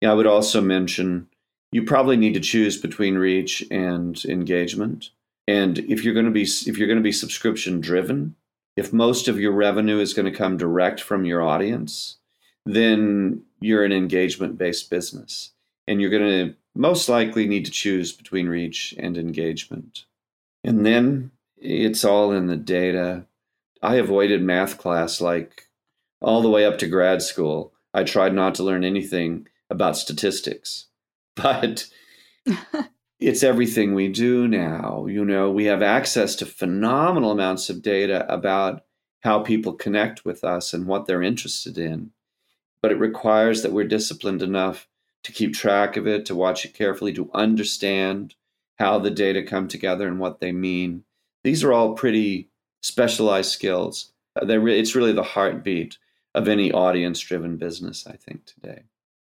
Yeah, 0.00 0.10
I 0.10 0.14
would 0.14 0.26
also 0.26 0.60
mention 0.60 1.28
you 1.72 1.82
probably 1.84 2.16
need 2.16 2.34
to 2.34 2.40
choose 2.40 2.76
between 2.80 3.16
reach 3.16 3.64
and 3.70 4.22
engagement. 4.26 5.10
And 5.48 5.78
if 5.78 6.04
you're 6.04 6.14
going 6.14 6.26
to 6.26 6.32
be 6.32 6.42
if 6.42 6.76
you're 6.76 6.88
going 6.88 6.98
to 6.98 7.02
be 7.02 7.12
subscription 7.12 7.80
driven, 7.80 8.34
if 8.76 8.92
most 8.92 9.28
of 9.28 9.40
your 9.40 9.52
revenue 9.52 9.98
is 10.00 10.12
going 10.12 10.30
to 10.30 10.36
come 10.36 10.56
direct 10.56 11.00
from 11.00 11.24
your 11.24 11.42
audience, 11.42 12.18
then 12.64 13.42
you're 13.60 13.84
an 13.84 13.92
engagement 13.92 14.58
based 14.58 14.90
business. 14.90 15.52
And 15.86 16.00
you're 16.00 16.10
going 16.10 16.22
to 16.48 16.54
most 16.74 17.08
likely 17.08 17.46
need 17.46 17.64
to 17.64 17.70
choose 17.70 18.12
between 18.12 18.48
reach 18.48 18.94
and 18.98 19.16
engagement. 19.16 20.04
And 20.64 20.84
then 20.84 21.30
it's 21.56 22.04
all 22.04 22.32
in 22.32 22.48
the 22.48 22.56
data. 22.56 23.24
I 23.82 23.96
avoided 23.96 24.42
math 24.42 24.78
class 24.78 25.20
like 25.20 25.68
all 26.20 26.42
the 26.42 26.50
way 26.50 26.64
up 26.64 26.78
to 26.78 26.88
grad 26.88 27.22
school. 27.22 27.72
I 27.94 28.04
tried 28.04 28.34
not 28.34 28.54
to 28.56 28.62
learn 28.62 28.84
anything 28.84 29.48
about 29.70 29.96
statistics. 29.96 30.86
But 31.36 31.88
it's 33.18 33.42
everything 33.42 33.94
we 33.94 34.08
do 34.08 34.46
now. 34.46 35.06
You 35.06 35.24
know, 35.24 35.50
we 35.50 35.64
have 35.64 35.82
access 35.82 36.36
to 36.36 36.46
phenomenal 36.46 37.30
amounts 37.30 37.70
of 37.70 37.82
data 37.82 38.30
about 38.32 38.84
how 39.20 39.42
people 39.42 39.72
connect 39.72 40.24
with 40.24 40.44
us 40.44 40.74
and 40.74 40.86
what 40.86 41.06
they're 41.06 41.22
interested 41.22 41.78
in. 41.78 42.10
But 42.82 42.92
it 42.92 42.98
requires 42.98 43.62
that 43.62 43.72
we're 43.72 43.88
disciplined 43.88 44.42
enough 44.42 44.86
to 45.24 45.32
keep 45.32 45.54
track 45.54 45.96
of 45.96 46.06
it, 46.06 46.26
to 46.26 46.34
watch 46.34 46.64
it 46.64 46.74
carefully, 46.74 47.12
to 47.14 47.30
understand 47.34 48.34
how 48.78 48.98
the 48.98 49.10
data 49.10 49.42
come 49.42 49.66
together 49.66 50.06
and 50.06 50.20
what 50.20 50.40
they 50.40 50.52
mean. 50.52 51.02
These 51.42 51.64
are 51.64 51.72
all 51.72 51.94
pretty 51.94 52.50
specialized 52.82 53.50
skills. 53.50 54.12
It's 54.36 54.94
really 54.94 55.12
the 55.12 55.22
heartbeat 55.22 55.96
of 56.34 56.46
any 56.46 56.70
audience 56.70 57.18
driven 57.20 57.56
business, 57.56 58.06
I 58.06 58.16
think, 58.16 58.44
today. 58.44 58.82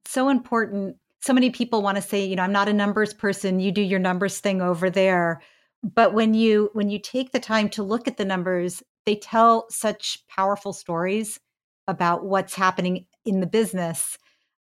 So 0.05 0.29
important 0.29 0.97
so 1.21 1.33
many 1.33 1.51
people 1.51 1.83
want 1.83 1.97
to 1.97 2.03
say 2.03 2.25
you 2.25 2.37
know 2.37 2.43
i'm 2.43 2.53
not 2.53 2.69
a 2.69 2.73
numbers 2.73 3.13
person 3.13 3.61
you 3.61 3.73
do 3.73 3.83
your 3.83 3.99
numbers 3.99 4.41
thing 4.41 4.61
over 4.61 4.91
there 4.91 5.41
but 5.83 6.13
when 6.13 6.35
you 6.35 6.71
when 6.73 6.91
you 6.91 6.99
take 6.99 7.33
the 7.33 7.41
time 7.41 7.69
to 7.69 7.83
look 7.83 8.09
at 8.09 8.17
the 8.17 8.25
numbers 8.25 8.83
they 9.07 9.15
tell 9.15 9.67
such 9.71 10.25
powerful 10.29 10.73
stories 10.73 11.41
about 11.87 12.25
what's 12.25 12.55
happening 12.55 13.07
in 13.25 13.41
the 13.41 13.47
business 13.47 14.19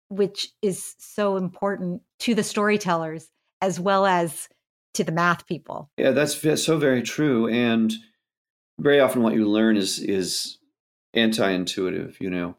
which 0.08 0.48
is 0.62 0.94
so 0.98 1.36
important 1.36 2.02
to 2.18 2.34
the 2.34 2.42
storytellers 2.42 3.28
as 3.60 3.78
well 3.78 4.06
as 4.06 4.48
to 4.94 5.04
the 5.04 5.12
math 5.12 5.46
people. 5.46 5.90
Yeah, 5.96 6.10
that's 6.12 6.40
so 6.62 6.78
very 6.78 7.02
true. 7.02 7.48
And 7.48 7.92
very 8.78 9.00
often 9.00 9.22
what 9.22 9.34
you 9.34 9.46
learn 9.46 9.76
is 9.76 9.98
is 9.98 10.58
anti-intuitive, 11.14 12.16
you 12.20 12.30
know. 12.30 12.56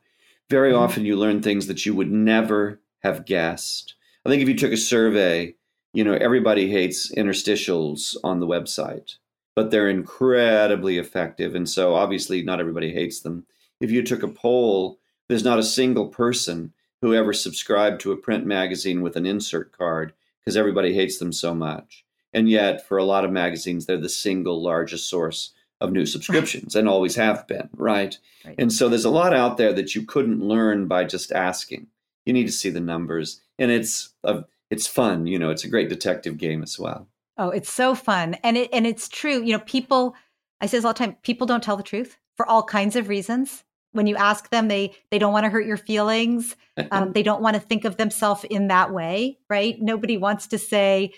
Very 0.49 0.71
mm-hmm. 0.71 0.81
often 0.81 1.05
you 1.05 1.15
learn 1.15 1.41
things 1.41 1.67
that 1.67 1.85
you 1.85 1.93
would 1.93 2.11
never 2.11 2.79
have 2.99 3.25
guessed. 3.25 3.95
I 4.25 4.29
think 4.29 4.41
if 4.41 4.49
you 4.49 4.57
took 4.57 4.71
a 4.71 4.77
survey, 4.77 5.55
you 5.93 6.03
know, 6.03 6.13
everybody 6.13 6.69
hates 6.69 7.11
interstitials 7.15 8.15
on 8.23 8.39
the 8.39 8.47
website, 8.47 9.15
but 9.55 9.71
they're 9.71 9.89
incredibly 9.89 10.97
effective. 10.97 11.55
And 11.55 11.67
so 11.67 11.95
obviously 11.95 12.43
not 12.43 12.59
everybody 12.59 12.93
hates 12.93 13.21
them. 13.21 13.45
If 13.79 13.91
you 13.91 14.03
took 14.03 14.23
a 14.23 14.27
poll, 14.27 14.99
there's 15.27 15.43
not 15.43 15.59
a 15.59 15.63
single 15.63 16.07
person 16.07 16.73
who 17.01 17.13
ever 17.13 17.33
subscribed 17.33 18.01
to 18.01 18.11
a 18.11 18.17
print 18.17 18.45
magazine 18.45 19.01
with 19.01 19.15
an 19.15 19.25
insert 19.25 19.75
card 19.77 20.13
because 20.41 20.57
everybody 20.57 20.93
hates 20.93 21.17
them 21.17 21.31
so 21.31 21.55
much. 21.55 22.03
And 22.33 22.49
yet, 22.49 22.87
for 22.87 22.97
a 22.97 23.03
lot 23.03 23.25
of 23.25 23.31
magazines, 23.31 23.85
they're 23.85 23.97
the 23.97 24.09
single 24.09 24.61
largest 24.61 25.09
source 25.09 25.53
of 25.81 25.91
new 25.91 26.05
subscriptions 26.05 26.75
and 26.75 26.87
always 26.87 27.15
have 27.15 27.47
been, 27.47 27.69
right? 27.75 28.17
right? 28.45 28.55
And 28.57 28.71
so 28.71 28.89
there's 28.89 29.05
a 29.05 29.09
lot 29.09 29.33
out 29.33 29.57
there 29.57 29.73
that 29.73 29.95
you 29.95 30.05
couldn't 30.05 30.41
learn 30.43 30.87
by 30.87 31.05
just 31.05 31.31
asking. 31.31 31.87
You 32.29 32.33
need 32.33 32.45
to 32.45 32.51
see 32.51 32.69
the 32.69 32.79
numbers, 32.79 33.41
and 33.57 33.71
it's 33.71 34.13
a, 34.23 34.45
it's 34.69 34.85
fun. 34.85 35.25
You 35.25 35.39
know, 35.39 35.49
it's 35.49 35.63
a 35.63 35.67
great 35.67 35.89
detective 35.89 36.37
game 36.37 36.61
as 36.61 36.77
well. 36.77 37.07
Oh, 37.39 37.49
it's 37.49 37.73
so 37.73 37.95
fun, 37.95 38.35
and 38.43 38.55
it 38.55 38.69
and 38.71 38.85
it's 38.85 39.09
true. 39.09 39.41
You 39.41 39.53
know, 39.53 39.63
people. 39.65 40.15
I 40.61 40.67
say 40.67 40.77
this 40.77 40.85
all 40.85 40.93
the 40.93 40.99
time. 40.99 41.15
People 41.23 41.47
don't 41.47 41.63
tell 41.63 41.75
the 41.75 41.81
truth 41.81 42.19
for 42.37 42.47
all 42.47 42.61
kinds 42.61 42.95
of 42.95 43.09
reasons. 43.09 43.63
When 43.93 44.05
you 44.05 44.15
ask 44.15 44.51
them, 44.51 44.67
they 44.67 44.93
they 45.09 45.17
don't 45.17 45.33
want 45.33 45.45
to 45.45 45.49
hurt 45.49 45.65
your 45.65 45.77
feelings. 45.77 46.55
Um, 46.91 47.11
they 47.11 47.23
don't 47.23 47.41
want 47.41 47.55
to 47.55 47.59
think 47.59 47.83
of 47.83 47.97
themselves 47.97 48.45
in 48.45 48.69
that 48.69 48.93
way, 48.93 49.37
right? 49.49 49.75
Nobody 49.81 50.15
wants 50.15 50.47
to 50.47 50.57
say, 50.57 51.11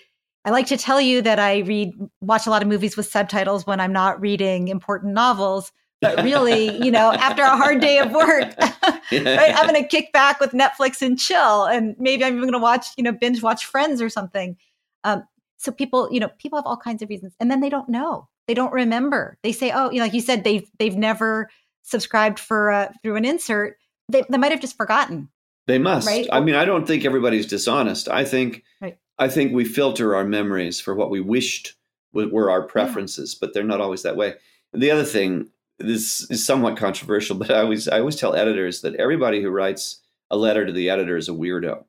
I 0.44 0.50
like 0.50 0.66
to 0.66 0.76
tell 0.76 1.00
you 1.00 1.22
that 1.22 1.38
I 1.38 1.58
read, 1.58 1.92
watch 2.20 2.48
a 2.48 2.50
lot 2.50 2.62
of 2.62 2.68
movies 2.68 2.96
with 2.96 3.06
subtitles 3.06 3.64
when 3.64 3.78
I'm 3.78 3.92
not 3.92 4.20
reading 4.20 4.66
important 4.66 5.14
novels. 5.14 5.70
But 6.02 6.22
really, 6.24 6.84
you 6.84 6.90
know, 6.90 7.12
after 7.12 7.42
a 7.42 7.56
hard 7.56 7.80
day 7.80 7.98
of 7.98 8.10
work, 8.10 8.52
right, 8.58 9.54
I'm 9.54 9.68
going 9.68 9.80
to 9.80 9.88
kick 9.88 10.12
back 10.12 10.40
with 10.40 10.50
Netflix 10.50 11.00
and 11.00 11.18
chill. 11.18 11.64
And 11.64 11.94
maybe 11.98 12.24
I'm 12.24 12.32
even 12.32 12.42
going 12.42 12.52
to 12.52 12.58
watch, 12.58 12.88
you 12.96 13.04
know, 13.04 13.12
binge 13.12 13.40
watch 13.40 13.64
Friends 13.64 14.02
or 14.02 14.08
something. 14.08 14.56
Um, 15.04 15.22
so 15.58 15.70
people, 15.70 16.08
you 16.12 16.18
know, 16.18 16.28
people 16.38 16.58
have 16.58 16.66
all 16.66 16.76
kinds 16.76 17.02
of 17.02 17.08
reasons, 17.08 17.34
and 17.38 17.50
then 17.50 17.60
they 17.60 17.70
don't 17.70 17.88
know, 17.88 18.28
they 18.48 18.54
don't 18.54 18.72
remember. 18.72 19.38
They 19.44 19.52
say, 19.52 19.70
oh, 19.72 19.90
you 19.90 19.98
know, 19.98 20.04
like 20.04 20.12
you 20.12 20.20
said, 20.20 20.42
they've 20.42 20.68
they've 20.78 20.96
never 20.96 21.48
subscribed 21.82 22.40
for 22.40 22.70
uh, 22.72 22.92
through 23.02 23.16
an 23.16 23.24
insert. 23.24 23.76
They, 24.08 24.24
they 24.28 24.38
might 24.38 24.50
have 24.50 24.60
just 24.60 24.76
forgotten. 24.76 25.28
They 25.68 25.78
must. 25.78 26.08
Right? 26.08 26.28
I 26.32 26.40
mean, 26.40 26.56
I 26.56 26.64
don't 26.64 26.86
think 26.86 27.04
everybody's 27.04 27.46
dishonest. 27.46 28.08
I 28.08 28.24
think 28.24 28.64
right. 28.80 28.98
I 29.18 29.28
think 29.28 29.52
we 29.52 29.64
filter 29.64 30.16
our 30.16 30.24
memories 30.24 30.80
for 30.80 30.94
what 30.94 31.10
we 31.10 31.20
wished 31.20 31.74
were 32.12 32.50
our 32.50 32.62
preferences, 32.62 33.34
yeah. 33.34 33.38
but 33.40 33.54
they're 33.54 33.62
not 33.62 33.80
always 33.80 34.02
that 34.02 34.16
way. 34.16 34.34
The 34.72 34.90
other 34.90 35.04
thing, 35.04 35.50
this 35.82 36.30
is 36.30 36.44
somewhat 36.44 36.76
controversial, 36.76 37.36
but 37.38 37.50
I 37.50 37.60
always 37.60 37.88
I 37.88 38.00
always 38.00 38.16
tell 38.16 38.34
editors 38.34 38.80
that 38.82 38.96
everybody 38.96 39.42
who 39.42 39.50
writes 39.50 40.00
a 40.30 40.36
letter 40.36 40.64
to 40.64 40.72
the 40.72 40.90
editor 40.90 41.16
is 41.16 41.28
a 41.28 41.32
weirdo. 41.32 41.84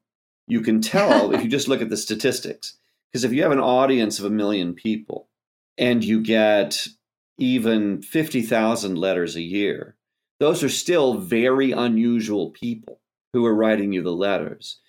You 0.47 0.61
can 0.61 0.81
tell 0.81 1.33
if 1.33 1.43
you 1.43 1.49
just 1.57 1.67
look 1.67 1.81
at 1.81 1.89
the 1.89 1.97
statistics. 1.97 2.77
Because 3.11 3.23
if 3.23 3.31
you 3.31 3.43
have 3.43 3.51
an 3.51 3.59
audience 3.59 4.17
of 4.17 4.25
a 4.25 4.31
million 4.31 4.73
people 4.73 5.27
and 5.77 6.03
you 6.03 6.19
get 6.19 6.87
even 7.37 8.01
50,000 8.01 8.95
letters 8.95 9.35
a 9.35 9.41
year, 9.41 9.95
those 10.39 10.63
are 10.63 10.69
still 10.69 11.13
very 11.13 11.71
unusual 11.71 12.49
people 12.49 13.01
who 13.31 13.45
are 13.45 13.53
writing 13.53 13.93
you 13.93 14.01
the 14.01 14.11
letters 14.11 14.79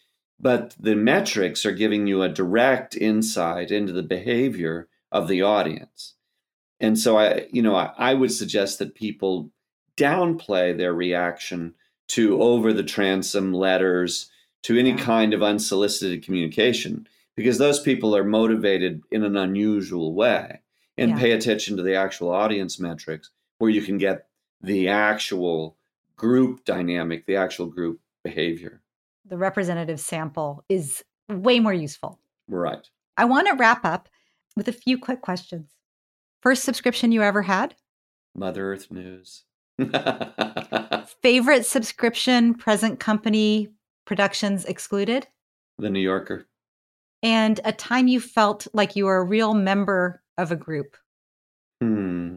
but 0.44 0.74
the 0.78 0.94
metrics 0.94 1.64
are 1.64 1.72
giving 1.72 2.06
you 2.06 2.22
a 2.22 2.28
direct 2.28 2.96
insight 2.96 3.70
into 3.70 3.92
the 3.92 4.02
behavior 4.02 4.88
of 5.12 5.28
the 5.28 5.42
audience. 5.42 6.14
And 6.84 6.98
so 6.98 7.18
I, 7.18 7.46
you 7.50 7.62
know, 7.62 7.74
I, 7.74 7.92
I 7.96 8.14
would 8.14 8.32
suggest 8.32 8.78
that 8.78 8.94
people 8.94 9.50
downplay 9.96 10.76
their 10.76 10.92
reaction 10.92 11.74
to 12.08 12.40
over 12.42 12.72
the 12.72 12.82
transom 12.82 13.52
letters, 13.52 14.30
to 14.64 14.78
any 14.78 14.94
kind 14.94 15.34
of 15.34 15.42
unsolicited 15.42 16.24
communication, 16.24 17.06
because 17.36 17.58
those 17.58 17.80
people 17.80 18.16
are 18.16 18.24
motivated 18.24 19.02
in 19.10 19.24
an 19.24 19.36
unusual 19.36 20.14
way. 20.14 20.60
And 20.96 21.12
yeah. 21.12 21.18
pay 21.18 21.32
attention 21.32 21.76
to 21.76 21.82
the 21.82 21.96
actual 21.96 22.30
audience 22.30 22.78
metrics 22.78 23.30
where 23.58 23.70
you 23.70 23.82
can 23.82 23.98
get 23.98 24.26
the 24.62 24.88
actual 24.88 25.76
group 26.16 26.64
dynamic, 26.64 27.26
the 27.26 27.36
actual 27.36 27.66
group 27.66 28.00
behavior 28.22 28.80
the 29.24 29.36
representative 29.38 30.00
sample 30.00 30.64
is 30.68 31.02
way 31.28 31.60
more 31.60 31.72
useful. 31.72 32.18
Right. 32.48 32.88
I 33.16 33.24
want 33.24 33.48
to 33.48 33.54
wrap 33.54 33.84
up 33.84 34.08
with 34.56 34.68
a 34.68 34.72
few 34.72 34.98
quick 34.98 35.22
questions. 35.22 35.70
First 36.44 36.64
subscription 36.64 37.10
you 37.10 37.22
ever 37.22 37.40
had? 37.40 37.74
Mother 38.34 38.70
Earth 38.70 38.90
News. 38.90 39.44
Favorite 41.22 41.64
subscription, 41.64 42.52
present 42.52 43.00
company, 43.00 43.70
productions 44.04 44.66
excluded? 44.66 45.26
The 45.78 45.88
New 45.88 46.00
Yorker. 46.00 46.44
And 47.22 47.60
a 47.64 47.72
time 47.72 48.08
you 48.08 48.20
felt 48.20 48.66
like 48.74 48.94
you 48.94 49.06
were 49.06 49.16
a 49.16 49.24
real 49.24 49.54
member 49.54 50.22
of 50.36 50.52
a 50.52 50.56
group? 50.56 50.98
Hmm. 51.80 52.36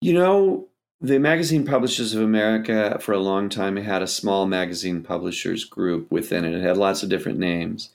You 0.00 0.14
know, 0.14 0.66
the 1.00 1.20
Magazine 1.20 1.64
Publishers 1.64 2.14
of 2.14 2.22
America, 2.22 2.98
for 3.00 3.12
a 3.12 3.20
long 3.20 3.48
time, 3.48 3.76
had 3.76 4.02
a 4.02 4.08
small 4.08 4.46
magazine 4.46 5.04
publishers 5.04 5.64
group 5.64 6.10
within 6.10 6.44
it. 6.44 6.52
It 6.52 6.64
had 6.64 6.78
lots 6.78 7.04
of 7.04 7.08
different 7.10 7.38
names, 7.38 7.90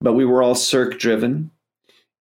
but 0.00 0.12
we 0.12 0.24
were 0.24 0.44
all 0.44 0.54
Circ 0.54 1.00
driven, 1.00 1.50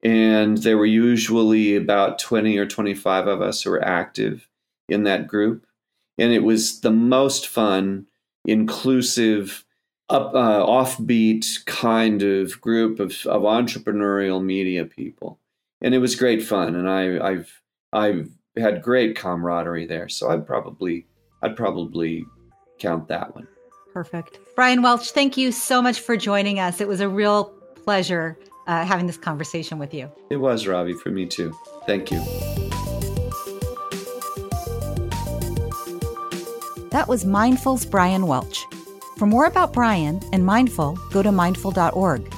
and 0.04 0.58
there 0.60 0.78
were 0.78 0.86
usually 0.86 1.76
about 1.76 2.20
20 2.20 2.58
or 2.58 2.66
25 2.66 3.28
of 3.28 3.42
us 3.42 3.62
who 3.62 3.72
were 3.72 3.84
active 3.84 4.48
in 4.90 5.04
that 5.04 5.28
group. 5.28 5.66
And 6.18 6.32
it 6.32 6.44
was 6.44 6.82
the 6.82 6.92
most 6.92 7.48
fun, 7.48 8.08
inclusive, 8.46 9.64
up, 10.10 10.34
uh, 10.34 10.66
offbeat 10.66 11.66
kind 11.66 12.24
of 12.24 12.60
group 12.60 13.00
of, 13.00 13.26
of 13.28 13.44
entrepreneurial 13.44 14.44
media 14.44 14.86
people. 14.86 15.40
And 15.82 15.94
it 15.94 16.00
was 16.00 16.16
great 16.16 16.44
fun. 16.44 16.76
And 16.76 16.90
I, 16.90 17.20
I've, 17.26 17.62
I've 17.94 18.30
had 18.58 18.82
great 18.82 19.16
camaraderie 19.16 19.86
there. 19.86 20.10
So 20.10 20.30
I'd 20.30 20.46
probably 20.46 21.06
I'd 21.42 21.56
probably 21.56 22.26
count 22.80 23.08
that 23.08 23.34
one. 23.36 23.48
Perfect. 23.94 24.40
Bryan 24.56 24.82
Welch, 24.82 25.12
thank 25.12 25.38
you 25.38 25.52
so 25.52 25.82
much 25.82 26.00
for 26.00 26.16
joining 26.16 26.60
us. 26.60 26.82
It 26.82 26.88
was 26.88 27.02
a 27.02 27.10
real 27.10 27.46
pleasure 27.84 28.38
uh, 28.68 28.86
having 28.86 29.08
this 29.08 29.18
conversation 29.18 29.80
with 29.80 29.94
you. 29.94 30.12
It 30.30 30.38
was, 30.38 30.68
Robbie, 30.68 30.94
for 30.94 31.10
me 31.10 31.26
too. 31.26 31.56
Thank 31.86 32.12
you. 32.12 32.20
That 36.92 37.06
was 37.08 37.24
Mindful's 37.24 37.86
Bryan 37.86 38.28
Welch. 38.28 38.66
For 39.18 39.26
more 39.26 39.46
about 39.46 39.72
Bryan 39.72 40.20
and 40.34 40.46
Mindful, 40.46 40.98
go 41.12 41.24
to 41.24 41.32
mindful.org. 41.32 42.34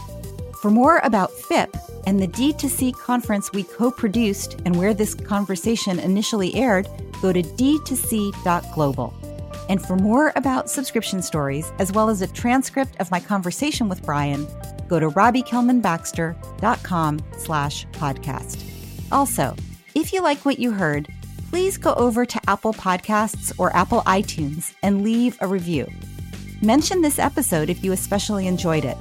For 0.61 0.69
more 0.69 0.99
about 0.99 1.31
FIPP, 1.31 1.73
and 2.05 2.19
the 2.19 2.27
D2C 2.27 2.93
conference 2.97 3.51
we 3.51 3.63
co 3.63 3.91
produced 3.91 4.61
and 4.65 4.75
where 4.77 4.93
this 4.93 5.15
conversation 5.15 5.99
initially 5.99 6.53
aired, 6.55 6.87
go 7.21 7.31
to 7.31 7.41
d2c.global. 7.41 9.13
And 9.69 9.81
for 9.81 9.95
more 9.95 10.33
about 10.35 10.69
subscription 10.69 11.21
stories, 11.21 11.71
as 11.79 11.91
well 11.91 12.09
as 12.09 12.21
a 12.21 12.27
transcript 12.27 12.97
of 12.99 13.09
my 13.11 13.19
conversation 13.19 13.87
with 13.87 14.03
Bryan, 14.03 14.45
go 14.87 14.99
to 14.99 15.09
robbiekellmanbaxter.com 15.09 17.19
slash 17.37 17.87
podcast. 17.87 18.63
Also, 19.11 19.55
if 19.95 20.13
you 20.13 20.21
like 20.21 20.45
what 20.45 20.59
you 20.59 20.71
heard, 20.71 21.07
please 21.49 21.77
go 21.77 21.93
over 21.93 22.25
to 22.25 22.39
Apple 22.47 22.73
Podcasts 22.73 23.53
or 23.59 23.75
Apple 23.75 24.01
iTunes 24.01 24.73
and 24.81 25.03
leave 25.03 25.37
a 25.39 25.47
review. 25.47 25.87
Mention 26.61 27.01
this 27.01 27.19
episode 27.19 27.69
if 27.69 27.83
you 27.83 27.91
especially 27.91 28.47
enjoyed 28.47 28.85
it. 28.85 28.97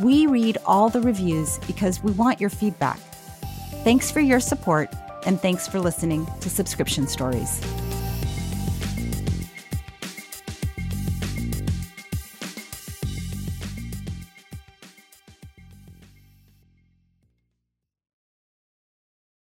We 0.00 0.26
read 0.26 0.58
all 0.66 0.88
the 0.88 1.00
reviews 1.00 1.58
because 1.66 2.02
we 2.02 2.12
want 2.12 2.40
your 2.40 2.50
feedback. 2.50 2.98
Thanks 3.84 4.10
for 4.10 4.20
your 4.20 4.40
support, 4.40 4.92
and 5.26 5.40
thanks 5.40 5.68
for 5.68 5.78
listening 5.78 6.26
to 6.40 6.50
Subscription 6.50 7.06
Stories. 7.06 7.60